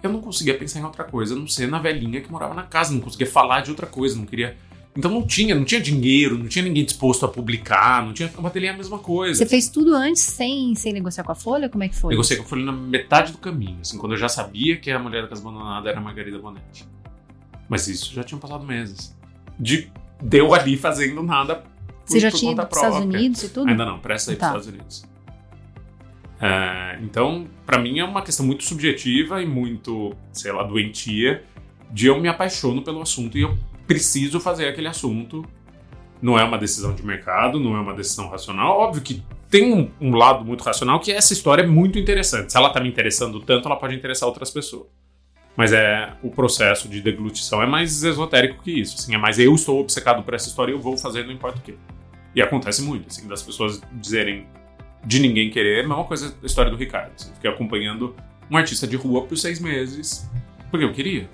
[0.02, 2.62] Eu não conseguia pensar em outra coisa, a não ser na velhinha que morava na
[2.62, 4.56] casa, não conseguia falar de outra coisa, não queria.
[4.96, 8.30] Então não tinha, não tinha dinheiro, não tinha ninguém disposto a publicar, não tinha.
[8.36, 9.38] O ateliê é a mesma coisa.
[9.38, 11.68] Você fez tudo antes sem, sem negociar com a Folha?
[11.68, 12.10] Como é que foi?
[12.10, 14.98] Negociei com a Folha na metade do caminho, assim, quando eu já sabia que a
[14.98, 16.88] Mulher da Casa Abandonada era a Margarida Bonetti.
[17.68, 19.16] Mas isso já tinham passado meses.
[19.58, 21.56] De deu ali fazendo nada.
[21.56, 21.66] Por,
[22.04, 22.98] Você já por tinha ido para os Estados.
[22.98, 23.68] Unidos e tudo?
[23.70, 24.50] Ainda não, presta aí Tá.
[24.50, 25.10] para os Estados Unidos.
[26.40, 31.44] É, então, pra mim é uma questão muito subjetiva e muito, sei lá, doentia
[31.92, 33.56] de eu me apaixono pelo assunto e eu
[33.90, 35.44] preciso fazer aquele assunto.
[36.22, 38.78] Não é uma decisão de mercado, não é uma decisão racional.
[38.78, 42.52] Óbvio que tem um, um lado muito racional que essa história é muito interessante.
[42.52, 44.86] Se ela tá me interessando tanto, ela pode interessar outras pessoas.
[45.56, 48.94] Mas é o processo de deglutição é mais esotérico que isso.
[48.96, 51.58] Assim, é mais eu estou obcecado por essa história e eu vou fazer não importa
[51.58, 51.74] o quê.
[52.32, 54.46] E acontece muito, assim, das pessoas dizerem
[55.04, 57.10] de ninguém querer, é a mesma coisa da história do Ricardo.
[57.18, 58.14] Assim, fiquei acompanhando
[58.48, 60.30] um artista de rua por seis meses
[60.70, 61.28] porque eu queria.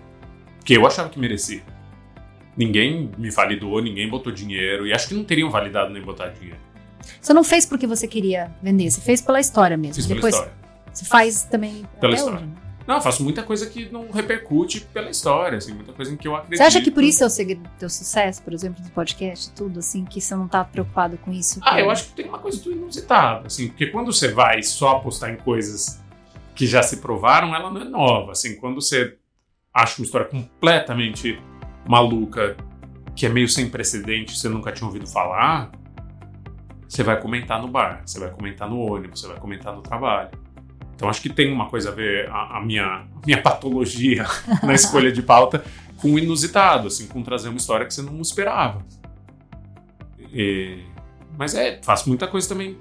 [0.57, 1.76] Porque eu achava que merecia.
[2.57, 6.59] Ninguém me validou, ninguém botou dinheiro, e acho que não teriam validado nem botar dinheiro.
[7.21, 9.97] Você não fez porque você queria vender, você fez pela história mesmo.
[9.97, 10.55] Fiz pela Depois história.
[10.93, 12.39] você faz também Pela história.
[12.39, 12.53] hoje, né?
[12.87, 16.29] Não, eu faço muita coisa que não repercute pela história, assim, muita coisa em que
[16.29, 16.59] eu acredito.
[16.59, 19.51] Você acha que por isso é o segredo do teu sucesso, por exemplo, do podcast,
[19.51, 21.59] tudo assim, que você não tá preocupado com isso?
[21.65, 24.91] Ah, eu acho que tem uma coisa do inusitado, assim, porque quando você vai só
[24.99, 26.01] apostar em coisas
[26.55, 29.17] que já se provaram, ela não é nova, assim, quando você
[29.75, 31.41] acha uma história completamente
[31.89, 32.57] maluca,
[33.15, 35.71] que é meio sem precedente, você nunca tinha ouvido falar,
[36.89, 40.31] você vai comentar no bar, você vai comentar no ônibus, você vai comentar no trabalho.
[40.95, 44.25] Então acho que tem uma coisa a ver a, a minha, a minha patologia
[44.63, 45.63] na escolha de pauta
[45.99, 48.83] com o inusitado, assim, com trazer uma história que você não esperava.
[50.33, 50.79] E-
[51.39, 52.79] Mas é, faço muita coisa também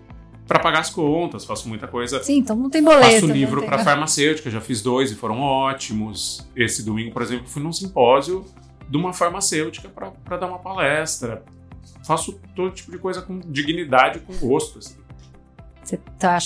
[0.48, 2.22] para pagar as contas, faço muita coisa.
[2.24, 3.06] Sim, então não tem boleto.
[3.06, 6.48] Faço não livro para farmacêutica, já fiz dois e foram ótimos.
[6.56, 8.46] Esse domingo, por exemplo, fui num simpósio
[8.90, 11.44] de uma farmacêutica para dar uma palestra.
[12.06, 14.80] Faço todo tipo de coisa com dignidade, com gosto.
[14.80, 14.98] assim.
[15.84, 16.38] Você tá,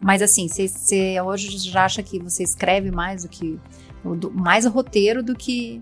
[0.00, 3.58] mas assim, você, hoje já acha que você escreve mais do que
[4.04, 5.80] do- mais o roteiro do que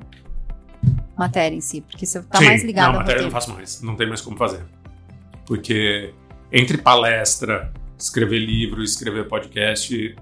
[1.16, 3.32] matéria em si, porque você tá Sim, mais ligado Não, ao matéria eu roteiro.
[3.34, 3.82] não faço mais.
[3.82, 4.64] Não tem mais como fazer.
[5.46, 6.12] Porque
[6.53, 10.16] entre palestra, escrever livro, escrever podcast.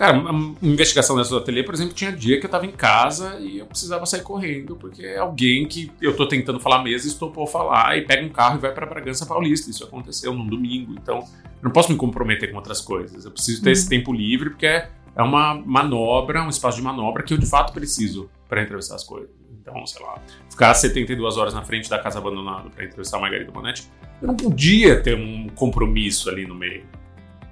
[0.00, 3.38] Cara, uma investigação dessa do ateliê, por exemplo, tinha dia que eu tava em casa
[3.38, 7.46] e eu precisava sair correndo, porque é alguém que eu tô tentando falar mesmo estopou
[7.46, 9.68] falar e pega um carro e vai para Bragança Paulista.
[9.70, 13.26] Isso aconteceu num domingo, então eu não posso me comprometer com outras coisas.
[13.26, 13.72] Eu preciso ter Uhum.
[13.74, 17.44] esse tempo livre, porque é é uma manobra, um espaço de manobra que eu de
[17.44, 19.28] fato preciso para entrevistar as coisas.
[19.60, 23.52] Então, sei lá, ficar 72 horas na frente da casa abandonada para entrevistar a Margarida
[23.52, 23.86] Bonetti,
[24.22, 26.84] eu não podia ter um compromisso ali no meio.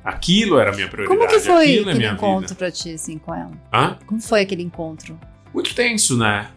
[0.04, 1.18] Aquilo era a minha prioridade.
[1.18, 2.54] Como que foi aquilo é aquele minha encontro vida.
[2.54, 3.50] pra ti, assim, com ela?
[3.72, 3.98] Hã?
[4.06, 5.18] Como foi aquele encontro?
[5.52, 6.48] Muito tenso, né?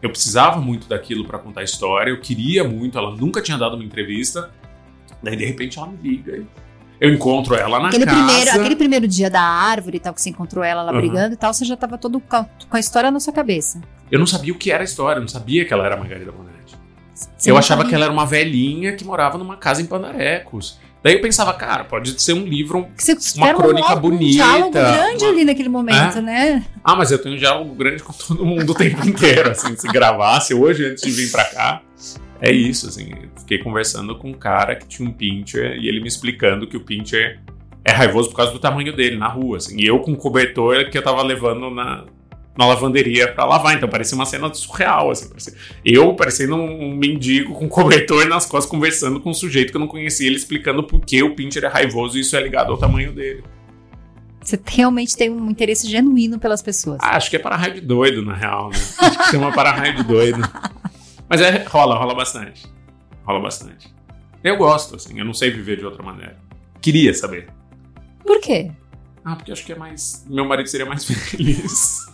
[0.00, 3.74] Eu precisava muito daquilo para contar a história, eu queria muito, ela nunca tinha dado
[3.76, 4.50] uma entrevista.
[5.22, 6.36] Daí, de repente, ela me liga.
[6.36, 6.46] e
[7.00, 8.16] Eu encontro ela na Aquele casa.
[8.16, 11.00] primeiro, aquele primeiro dia da árvore e tal, que você encontrou ela lá Aham.
[11.00, 13.80] brigando e tal, você já tava todo com a, história na sua cabeça.
[14.10, 16.32] Eu não sabia o que era a história, eu não sabia que ela era Margarida
[16.32, 16.76] Bonetti.
[17.14, 17.90] Você eu achava sabia.
[17.90, 20.80] que ela era uma velhinha que morava numa casa em Pandarecos.
[21.02, 22.86] Daí eu pensava, cara, pode ser um livro.
[22.96, 26.20] Você uma um- crônica um, bonita, diálogo grande uma- ali naquele momento, É?
[26.22, 26.64] né?
[26.84, 29.50] Ah, mas eu tenho um diálogo grande com todo mundo o tempo inteiro.
[29.50, 31.82] Assim, se gravasse hoje antes de vir pra cá.
[32.40, 33.10] É isso, assim.
[33.38, 36.80] Fiquei conversando com um cara que tinha um pincher e ele me explicando que o
[36.80, 37.40] pincher
[37.84, 39.76] é raivoso por causa do tamanho dele na rua, assim.
[39.80, 42.04] E eu com o cobertor que eu tava levando na,
[42.56, 43.76] na lavanderia pra lavar.
[43.76, 45.28] Então parecia uma cena surreal, assim.
[45.28, 49.76] Parecia, eu parecendo um, um mendigo com cobertor nas costas conversando com um sujeito que
[49.76, 52.72] eu não conhecia, ele explicando por que o pincher é raivoso e isso é ligado
[52.72, 53.42] ao tamanho dele.
[54.42, 56.98] Você realmente tem um interesse genuíno pelas pessoas.
[57.00, 58.76] Ah, acho que é para-raio de doido, na real, né?
[58.98, 60.42] Acho que chama para-raio de doido.
[61.28, 62.66] Mas é, rola, rola bastante.
[63.24, 63.94] Rola bastante.
[64.42, 66.36] Eu gosto, assim, eu não sei viver de outra maneira.
[66.80, 67.48] Queria saber.
[68.26, 68.72] Por quê?
[69.24, 70.26] Ah, porque acho que é mais.
[70.28, 72.11] Meu marido seria mais feliz.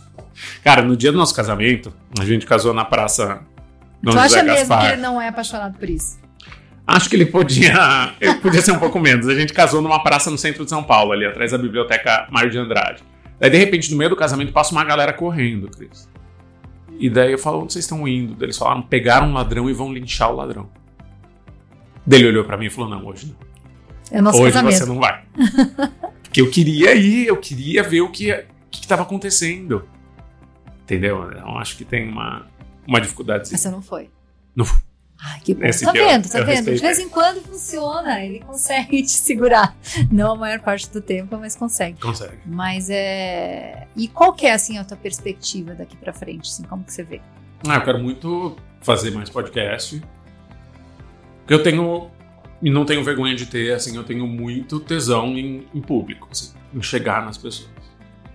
[0.63, 3.41] Cara, no dia do nosso casamento, a gente casou na praça
[4.01, 6.17] Dom tu José acha mesmo que ele não é apaixonado por isso?
[6.87, 8.15] Acho que ele podia.
[8.19, 9.27] Ele podia ser um pouco menos.
[9.27, 12.49] A gente casou numa praça no centro de São Paulo, ali atrás da biblioteca Mário
[12.49, 13.03] de Andrade.
[13.39, 16.09] Daí, de repente, no meio do casamento, passa uma galera correndo, Cris.
[16.99, 18.33] E daí eu falo, onde vocês estão indo?
[18.33, 20.67] Daí Eles falaram, pegaram um ladrão e vão linchar o ladrão.
[22.07, 23.35] Daí ele olhou pra mim e falou, não, hoje não.
[24.17, 24.77] É nosso hoje casamento.
[24.77, 25.23] você não vai.
[26.23, 28.33] Porque eu queria ir, eu queria ver o que
[28.73, 29.87] estava acontecendo.
[30.89, 31.29] Entendeu?
[31.31, 32.47] Então acho que tem uma,
[32.87, 33.49] uma dificuldade.
[33.51, 34.09] Mas você não foi.
[34.55, 34.79] Não fui.
[35.21, 35.65] Ai, que bom.
[35.65, 36.73] Esse tá eu- vendo, tá eu vendo?
[36.73, 39.75] De vez em quando funciona, ele consegue te segurar.
[40.11, 41.99] Não a maior parte do tempo, mas consegue.
[41.99, 42.37] Consegue.
[42.45, 43.87] Mas é.
[43.95, 46.49] E qual que é assim a tua perspectiva daqui pra frente?
[46.49, 47.21] Assim, como que você vê?
[47.67, 50.01] Ah, eu quero muito fazer mais podcast.
[51.41, 52.09] Porque eu tenho.
[52.61, 56.53] E não tenho vergonha de ter, assim, eu tenho muito tesão em, em público, assim,
[56.73, 57.69] em chegar nas pessoas.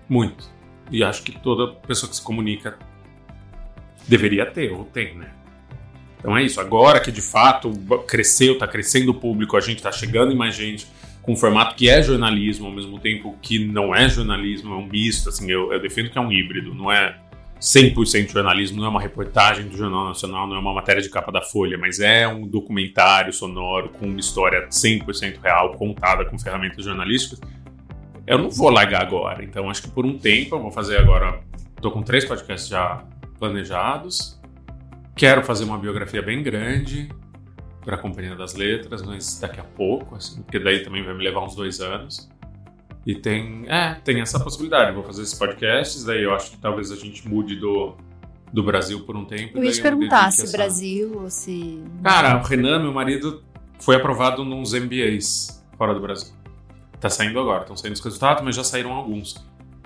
[0.08, 0.53] Muito.
[0.90, 2.78] E acho que toda pessoa que se comunica
[4.06, 5.30] deveria ter, ou tem, né?
[6.18, 6.60] Então é isso.
[6.60, 7.72] Agora que de fato
[8.06, 10.86] cresceu, tá crescendo o público, a gente tá chegando em mais gente
[11.24, 14.86] com um formato que é jornalismo, ao mesmo tempo que não é jornalismo, é um
[14.86, 17.16] misto, assim, eu, eu defendo que é um híbrido, não é
[17.58, 21.32] 100% jornalismo, não é uma reportagem do Jornal Nacional, não é uma matéria de capa
[21.32, 26.84] da Folha, mas é um documentário sonoro com uma história 100% real, contada com ferramentas
[26.84, 27.40] jornalísticas.
[28.26, 31.40] Eu não vou largar agora, então acho que por um tempo eu vou fazer agora.
[31.80, 33.04] Tô com três podcasts já
[33.38, 34.40] planejados.
[35.14, 37.08] Quero fazer uma biografia bem grande
[37.84, 41.22] para a Companhia das Letras, mas daqui a pouco, assim, porque daí também vai me
[41.22, 42.28] levar uns dois anos.
[43.06, 44.88] E tem, é, tem essa possibilidade.
[44.88, 47.94] Eu vou fazer esses podcasts, daí eu acho que talvez a gente mude do,
[48.50, 49.58] do Brasil por um tempo.
[49.58, 51.82] Eu ia te perguntar se essa- Brasil ou se.
[52.02, 53.44] Cara, o Renan, meu marido,
[53.78, 56.32] foi aprovado nos MBAs fora do Brasil.
[57.04, 59.34] Tá saindo agora, estão saindo os resultados, mas já saíram alguns.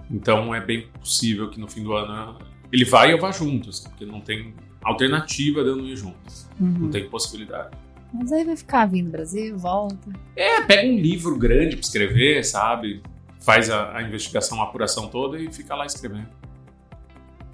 [0.09, 2.39] Então é bem possível que no fim do ano
[2.71, 4.55] ele vai e eu vá junto, assim, porque não tem
[4.85, 6.17] alternativa de eu não ir junto.
[6.61, 6.69] Uhum.
[6.79, 7.77] Não tem possibilidade.
[8.15, 10.13] Mas aí vai ficar vindo Brasil, volta.
[10.37, 13.03] É, pega um livro grande pra escrever, sabe?
[13.41, 16.29] Faz a, a investigação, a apuração toda e fica lá escrevendo.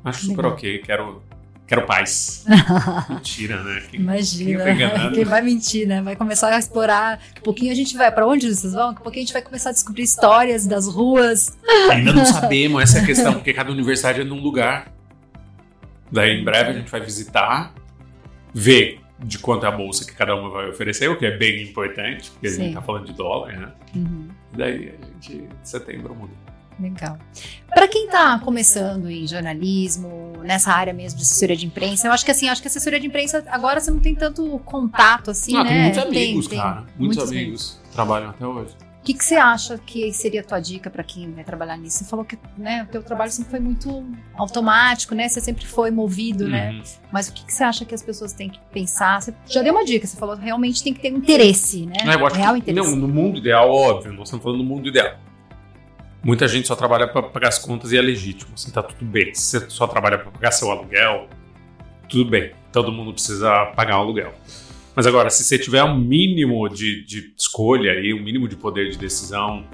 [0.05, 0.53] Acho super Legal.
[0.53, 1.23] ok, quero,
[1.67, 2.45] quero paz.
[3.09, 3.83] Mentira, né?
[3.91, 4.65] Quem- Imagina.
[4.65, 5.11] Quem tá?
[5.11, 6.03] Quem vai mentir, né?
[6.03, 7.21] Vai começar a explorar.
[7.37, 8.11] A pouquinho a gente vai.
[8.13, 8.91] Pra onde vocês vão?
[8.91, 11.57] A pouquinho a gente vai começar a descobrir histórias das ruas.
[11.91, 14.93] Ainda não sabemos, essa é a questão, porque cada universidade é num lugar.
[16.13, 17.73] Daí em breve a gente vai visitar,
[18.53, 21.63] ver de quanto é a bolsa que cada uma vai oferecer, o que é bem
[21.63, 22.57] importante, porque a Sim.
[22.65, 23.69] gente tá falando de dólar, né?
[23.97, 24.29] Uhum.
[24.53, 26.33] Daí a gente, em setembro, muda.
[26.79, 27.19] Legal.
[27.69, 32.25] Para quem está começando em jornalismo, nessa área mesmo de assessoria de imprensa, eu acho
[32.25, 35.65] que assim, acho que assessoria de imprensa agora você não tem tanto contato assim, ah,
[35.65, 35.71] né?
[35.71, 36.87] tem muitos amigos, tem cara.
[36.97, 37.81] Muitos, amigos.
[37.93, 38.75] Trabalham até hoje.
[39.01, 41.99] O que, que você acha que seria a tua dica para quem vai trabalhar nisso?
[41.99, 44.03] Você falou que né, o teu trabalho sempre foi muito
[44.35, 45.29] automático, né?
[45.29, 46.71] Você sempre foi movido, né?
[46.71, 46.83] Uhum.
[47.13, 49.21] Mas o que, que você acha que as pessoas têm que pensar?
[49.21, 51.97] Você já deu uma dica, você falou que realmente tem que ter um interesse, né?
[52.01, 52.89] É, eu acho Real que, interesse.
[52.89, 55.19] não, no mundo ideal, óbvio, nós estamos falando do mundo ideal.
[56.25, 59.35] Muita gente só trabalha para pagar as contas e é legítimo, assim, tá tudo bem.
[59.35, 61.29] Se você só trabalha para pagar seu aluguel,
[62.09, 62.53] tudo bem.
[62.73, 64.33] Todo mundo precisa pagar o aluguel.
[64.97, 68.91] Mas agora, se você tiver um mínimo de, de escolha e um mínimo de poder
[68.91, 69.67] de decisão,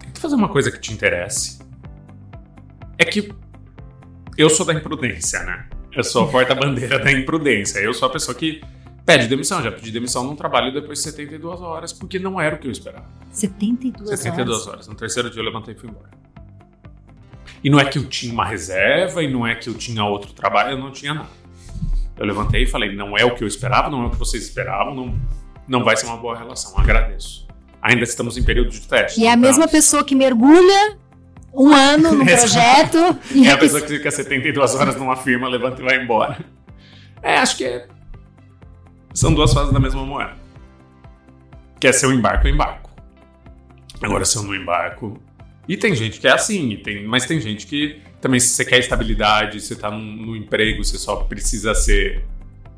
[0.00, 1.60] tenta fazer uma coisa que te interesse.
[2.98, 3.32] É que
[4.36, 5.68] eu sou da imprudência, né?
[5.94, 7.78] Eu sou a porta-bandeira da imprudência.
[7.78, 8.60] Eu sou a pessoa que
[9.04, 9.62] pede demissão.
[9.62, 12.72] Já pedi demissão num trabalho depois de 72 horas, porque não era o que eu
[12.72, 13.06] esperava.
[13.30, 14.68] 72, 72 horas?
[14.68, 14.88] horas.
[14.88, 16.10] No terceiro dia eu levantei e fui embora.
[17.64, 20.32] E não é que eu tinha uma reserva, e não é que eu tinha outro
[20.32, 21.28] trabalho, eu não tinha nada.
[22.18, 24.42] Eu levantei e falei: não é o que eu esperava, não é o que vocês
[24.42, 25.20] esperavam, não,
[25.66, 26.76] não vai ser uma boa relação.
[26.78, 27.46] Agradeço.
[27.80, 29.20] Ainda estamos em período de teste.
[29.20, 30.96] E é a mesma pessoa que mergulha
[31.52, 32.98] um ano no projeto.
[33.44, 36.38] é a pessoa que fica 72 horas numa firma, levanta e vai embora.
[37.22, 37.86] É, acho que é...
[39.14, 40.36] são duas fases da mesma moeda.
[41.80, 42.90] Que é se eu embarco, eu embarco.
[44.02, 45.20] Agora, se eu não embarco.
[45.68, 48.78] E tem gente que é assim, tem, mas tem gente que também, se você quer
[48.78, 52.24] estabilidade, você está no emprego, você só precisa ser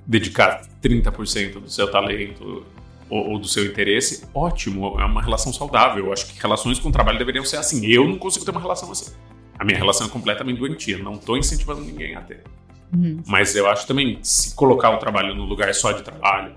[0.06, 2.64] dedicar 30% do seu talento
[3.08, 6.06] ou, ou, do seu interesse, ótimo, é uma relação saudável.
[6.06, 7.86] Eu acho que relações com o trabalho deveriam ser assim.
[7.86, 9.12] Eu não consigo ter uma relação assim.
[9.58, 12.42] A minha relação é completamente doentia, não estou incentivando ninguém a ter.
[12.94, 13.22] Uhum.
[13.26, 16.54] Mas eu acho também, se colocar o trabalho no lugar só de trabalho,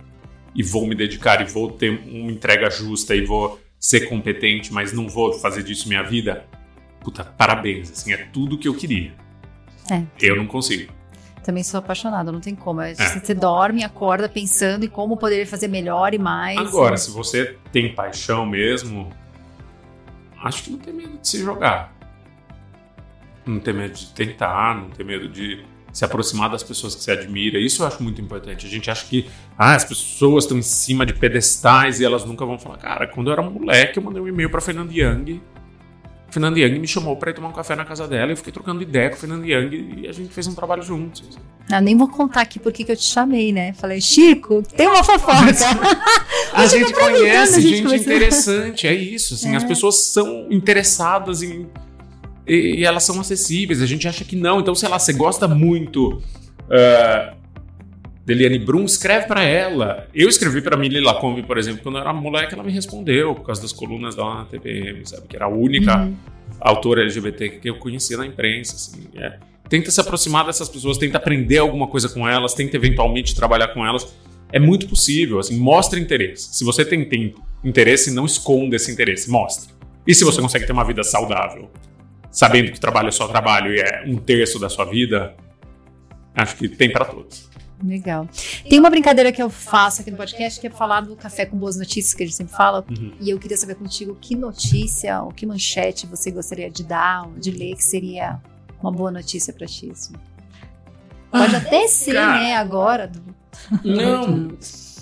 [0.53, 4.93] e vou me dedicar, e vou ter uma entrega justa, e vou ser competente, mas
[4.93, 6.45] não vou fazer disso minha vida,
[7.01, 9.13] puta, parabéns, assim, é tudo que eu queria.
[9.91, 10.03] É.
[10.19, 10.91] Eu não consigo.
[11.43, 12.81] Também sou apaixonada, não tem como.
[12.81, 12.93] É.
[12.93, 16.57] Você dorme, acorda pensando em como poderia fazer melhor e mais.
[16.57, 16.97] Agora, e...
[16.97, 19.09] se você tem paixão mesmo,
[20.43, 21.95] acho que não tem medo de se jogar.
[23.45, 27.11] Não tem medo de tentar, não tem medo de se aproximar das pessoas que você
[27.11, 27.59] admira.
[27.59, 28.65] Isso eu acho muito importante.
[28.65, 29.27] A gente acha que
[29.57, 32.77] ah, as pessoas estão em cima de pedestais e elas nunca vão falar.
[32.77, 35.41] Cara, quando eu era moleque, eu mandei um e-mail para Fernando Young
[36.29, 38.31] Fernando Young me chamou para ir tomar um café na casa dela.
[38.31, 41.37] Eu fiquei trocando ideia com o Fernando Young e a gente fez um trabalho juntos.
[41.71, 43.73] Eu nem vou contar aqui porque que eu te chamei, né?
[43.73, 45.35] Falei, Chico, tem uma fofoca.
[46.53, 49.33] a gente conhece gente, gente interessante, é isso.
[49.33, 49.55] Assim, é.
[49.55, 51.67] As pessoas são interessadas em.
[52.47, 53.81] E, e, elas são acessíveis.
[53.81, 54.59] A gente acha que não.
[54.59, 56.21] Então, sei lá, você gosta muito.
[56.67, 57.37] Uh,
[58.27, 60.07] Deliane Brum, escreve para ela.
[60.13, 63.45] Eu escrevi para Mili Lacombe, por exemplo, quando eu era moleque, ela me respondeu por
[63.45, 65.27] causa das colunas da TPM, sabe?
[65.27, 66.13] Que era a única uhum.
[66.59, 69.07] autora LGBT que eu conhecia na imprensa, assim.
[69.15, 69.39] É.
[69.69, 73.85] Tenta se aproximar dessas pessoas, tenta aprender alguma coisa com elas, tenta eventualmente trabalhar com
[73.85, 74.13] elas.
[74.51, 76.53] É muito possível, assim, mostre interesse.
[76.53, 79.73] Se você tem tempo, interesse, não esconda esse interesse, mostre.
[80.05, 81.69] E se você consegue ter uma vida saudável,
[82.37, 85.35] sabendo que trabalho é só trabalho e é um terço da sua vida,
[86.35, 87.49] acho que tem para todos.
[87.83, 88.29] Legal.
[88.69, 91.57] Tem uma brincadeira que eu faço aqui no podcast que é falar do café com
[91.57, 92.85] boas notícias que a gente sempre fala.
[92.87, 93.11] Uhum.
[93.19, 97.33] E eu queria saber contigo que notícia ou que manchete você gostaria de dar, ou
[97.39, 98.39] de ler, que seria
[98.79, 99.89] uma boa notícia para ti.
[99.91, 100.13] Assim.
[101.31, 102.39] Pode ah, até ser, cara.
[102.39, 103.07] né, agora.
[103.07, 103.23] Do...
[103.83, 104.55] Não.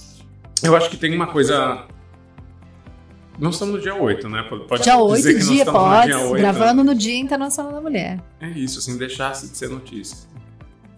[0.64, 1.86] eu acho que tem uma coisa.
[3.38, 4.44] Nós estamos no dia 8, né?
[4.44, 6.12] Pode dia 8, dia, pode.
[6.12, 6.94] No dia 8, gravando né?
[6.94, 8.24] no Dia Internacional da Mulher.
[8.40, 10.28] É isso, assim, deixasse de ser notícia.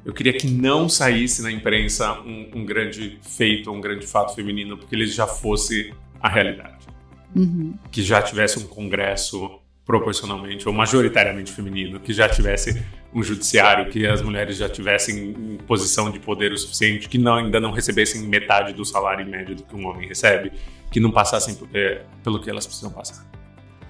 [0.06, 4.78] Eu queria que não saísse na imprensa um, um grande feito, um grande fato feminino,
[4.78, 6.88] porque ele já fosse a realidade.
[7.36, 7.74] Uhum.
[7.92, 12.82] Que já tivesse um congresso proporcionalmente ou majoritariamente feminino, que já tivesse
[13.14, 17.36] um judiciário, que as mulheres já tivessem em posição de poder o suficiente, que não,
[17.36, 20.52] ainda não recebessem metade do salário médio do que um homem recebe,
[20.92, 23.26] que não passassem é, pelo que elas precisam passar.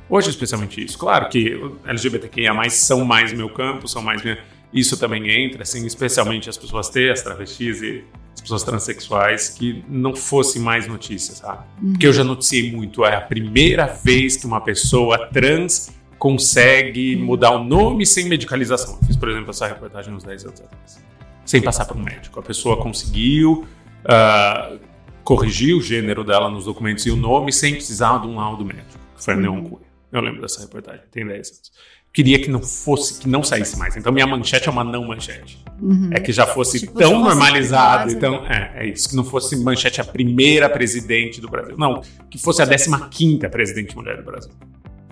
[0.10, 0.98] Hoje, especialmente isso.
[0.98, 4.38] Claro que LGBTQIA+, são mais meu campo, são mais minha
[4.74, 9.84] isso também entra, assim, especialmente as pessoas T, as travestis e as pessoas transexuais, que
[9.88, 11.64] não fosse mais notícias, sabe?
[11.82, 11.92] Uhum.
[11.92, 17.52] Porque eu já noticiei muito, é a primeira vez que uma pessoa trans consegue mudar
[17.52, 18.98] o nome sem medicalização.
[19.02, 21.04] Eu fiz, por exemplo, essa reportagem uns 10 anos atrás.
[21.46, 22.40] Sem passar por um médico.
[22.40, 23.66] A pessoa conseguiu
[24.04, 24.80] uh,
[25.28, 28.98] corrigir o gênero dela nos documentos e o nome sem precisar de um laudo médico.
[29.18, 29.86] Foi a Neon Cunha.
[30.10, 31.72] Eu lembro dessa reportagem, tem 10 anos
[32.14, 33.96] queria que não fosse, que não saísse mais.
[33.96, 35.64] Então minha manchete é uma não manchete.
[35.80, 36.10] Uhum.
[36.12, 40.02] É que já fosse tipo, tão normalizado, então é, é, isso, que não fosse manchete
[40.02, 41.76] a primeira presidente do Brasil.
[41.78, 44.52] Não, que fosse a 15 quinta presidente mulher do Brasil.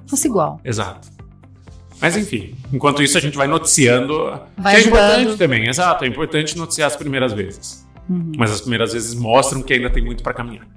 [0.08, 0.60] Fosse igual.
[0.66, 1.10] Exato.
[2.02, 4.42] Mas enfim, enquanto isso a gente vai noticiando.
[4.58, 6.06] Vai que é importante também, exato.
[6.06, 7.85] É importante noticiar as primeiras vezes.
[8.10, 8.32] Uhum.
[8.38, 10.68] Mas as primeiras vezes mostram que ainda tem muito para caminhar.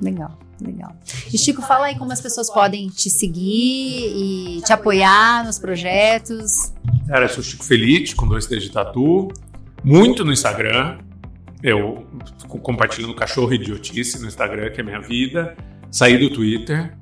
[0.00, 0.38] Legal.
[0.60, 0.92] Legal.
[1.32, 6.72] E Chico, fala aí como as pessoas podem te seguir e te apoiar nos projetos.
[7.06, 9.28] Cara, eu sou Chico Felite, com dois T's de tatu.
[9.84, 10.98] Muito no Instagram.
[11.62, 12.06] Eu
[12.48, 15.56] compartilhando cachorro idiotice no Instagram, que é minha vida.
[15.90, 16.96] Saí do Twitter.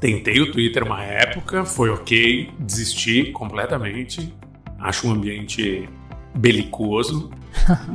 [0.00, 4.32] Tentei o Twitter uma época, foi ok, desisti completamente.
[4.78, 5.88] Acho um ambiente
[6.36, 7.30] belicoso.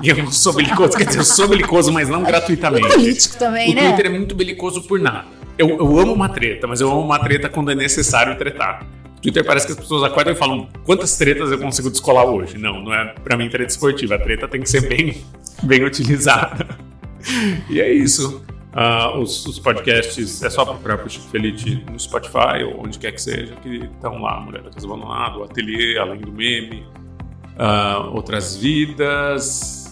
[0.01, 2.87] E eu sou belicoso, quer dizer, eu sou belicoso, mas não gratuitamente.
[2.87, 3.81] político também, o né?
[3.81, 5.25] O Twitter é muito belicoso por nada.
[5.57, 8.85] eu, eu amo uma treta, mas eu amo uma treta quando é necessário tretar.
[9.23, 12.57] Twitter parece que as pessoas acordam e falam quantas tretas eu consigo descolar hoje.
[12.57, 14.15] Não, não é pra mim treta esportiva.
[14.15, 15.23] A treta tem que ser bem,
[15.63, 16.77] bem utilizada.
[17.69, 18.43] E é isso.
[18.73, 23.11] Uh, os, os, podcasts é só procurar por Chico Felite no Spotify ou onde quer
[23.11, 26.83] que seja, que estão lá, Mulher da Casa Abandonada, o Ateliê, Além do Meme,
[27.57, 29.83] uh, Outras Vidas,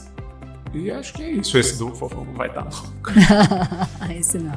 [0.73, 1.57] e acho que é isso.
[1.57, 2.71] Esse do Fofão não vai estar, não.
[4.15, 4.53] esse não.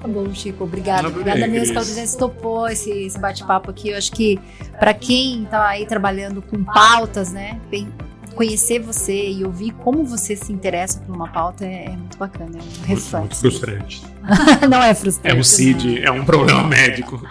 [0.00, 0.64] Tá bom, Chico.
[0.64, 1.06] Obrigada.
[1.06, 2.18] Obrigada mesmo pela presença.
[2.18, 3.90] Topou esse, esse bate-papo aqui.
[3.90, 4.40] Eu acho que
[4.78, 7.60] para quem está aí trabalhando com pautas, né?
[7.70, 7.88] Bem,
[8.34, 12.58] conhecer você e ouvir como você se interessa por uma pauta é, é muito bacana.
[12.58, 13.18] É um reflexo.
[13.18, 14.02] Muito frustrante.
[14.68, 15.36] não é frustrante.
[15.36, 16.06] É um CID, não.
[16.06, 17.22] é um problema médico.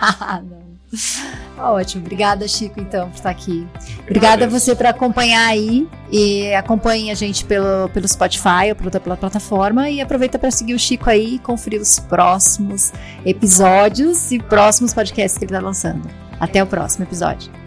[0.50, 0.65] não.
[1.58, 3.68] Ótimo, obrigada Chico então por estar aqui.
[4.02, 9.00] Obrigada a você por acompanhar aí e acompanhe a gente pelo, pelo Spotify ou pela,
[9.00, 12.92] pela plataforma e aproveita para seguir o Chico aí e conferir os próximos
[13.26, 16.08] episódios e próximos podcasts que ele está lançando.
[16.40, 17.65] Até o próximo episódio.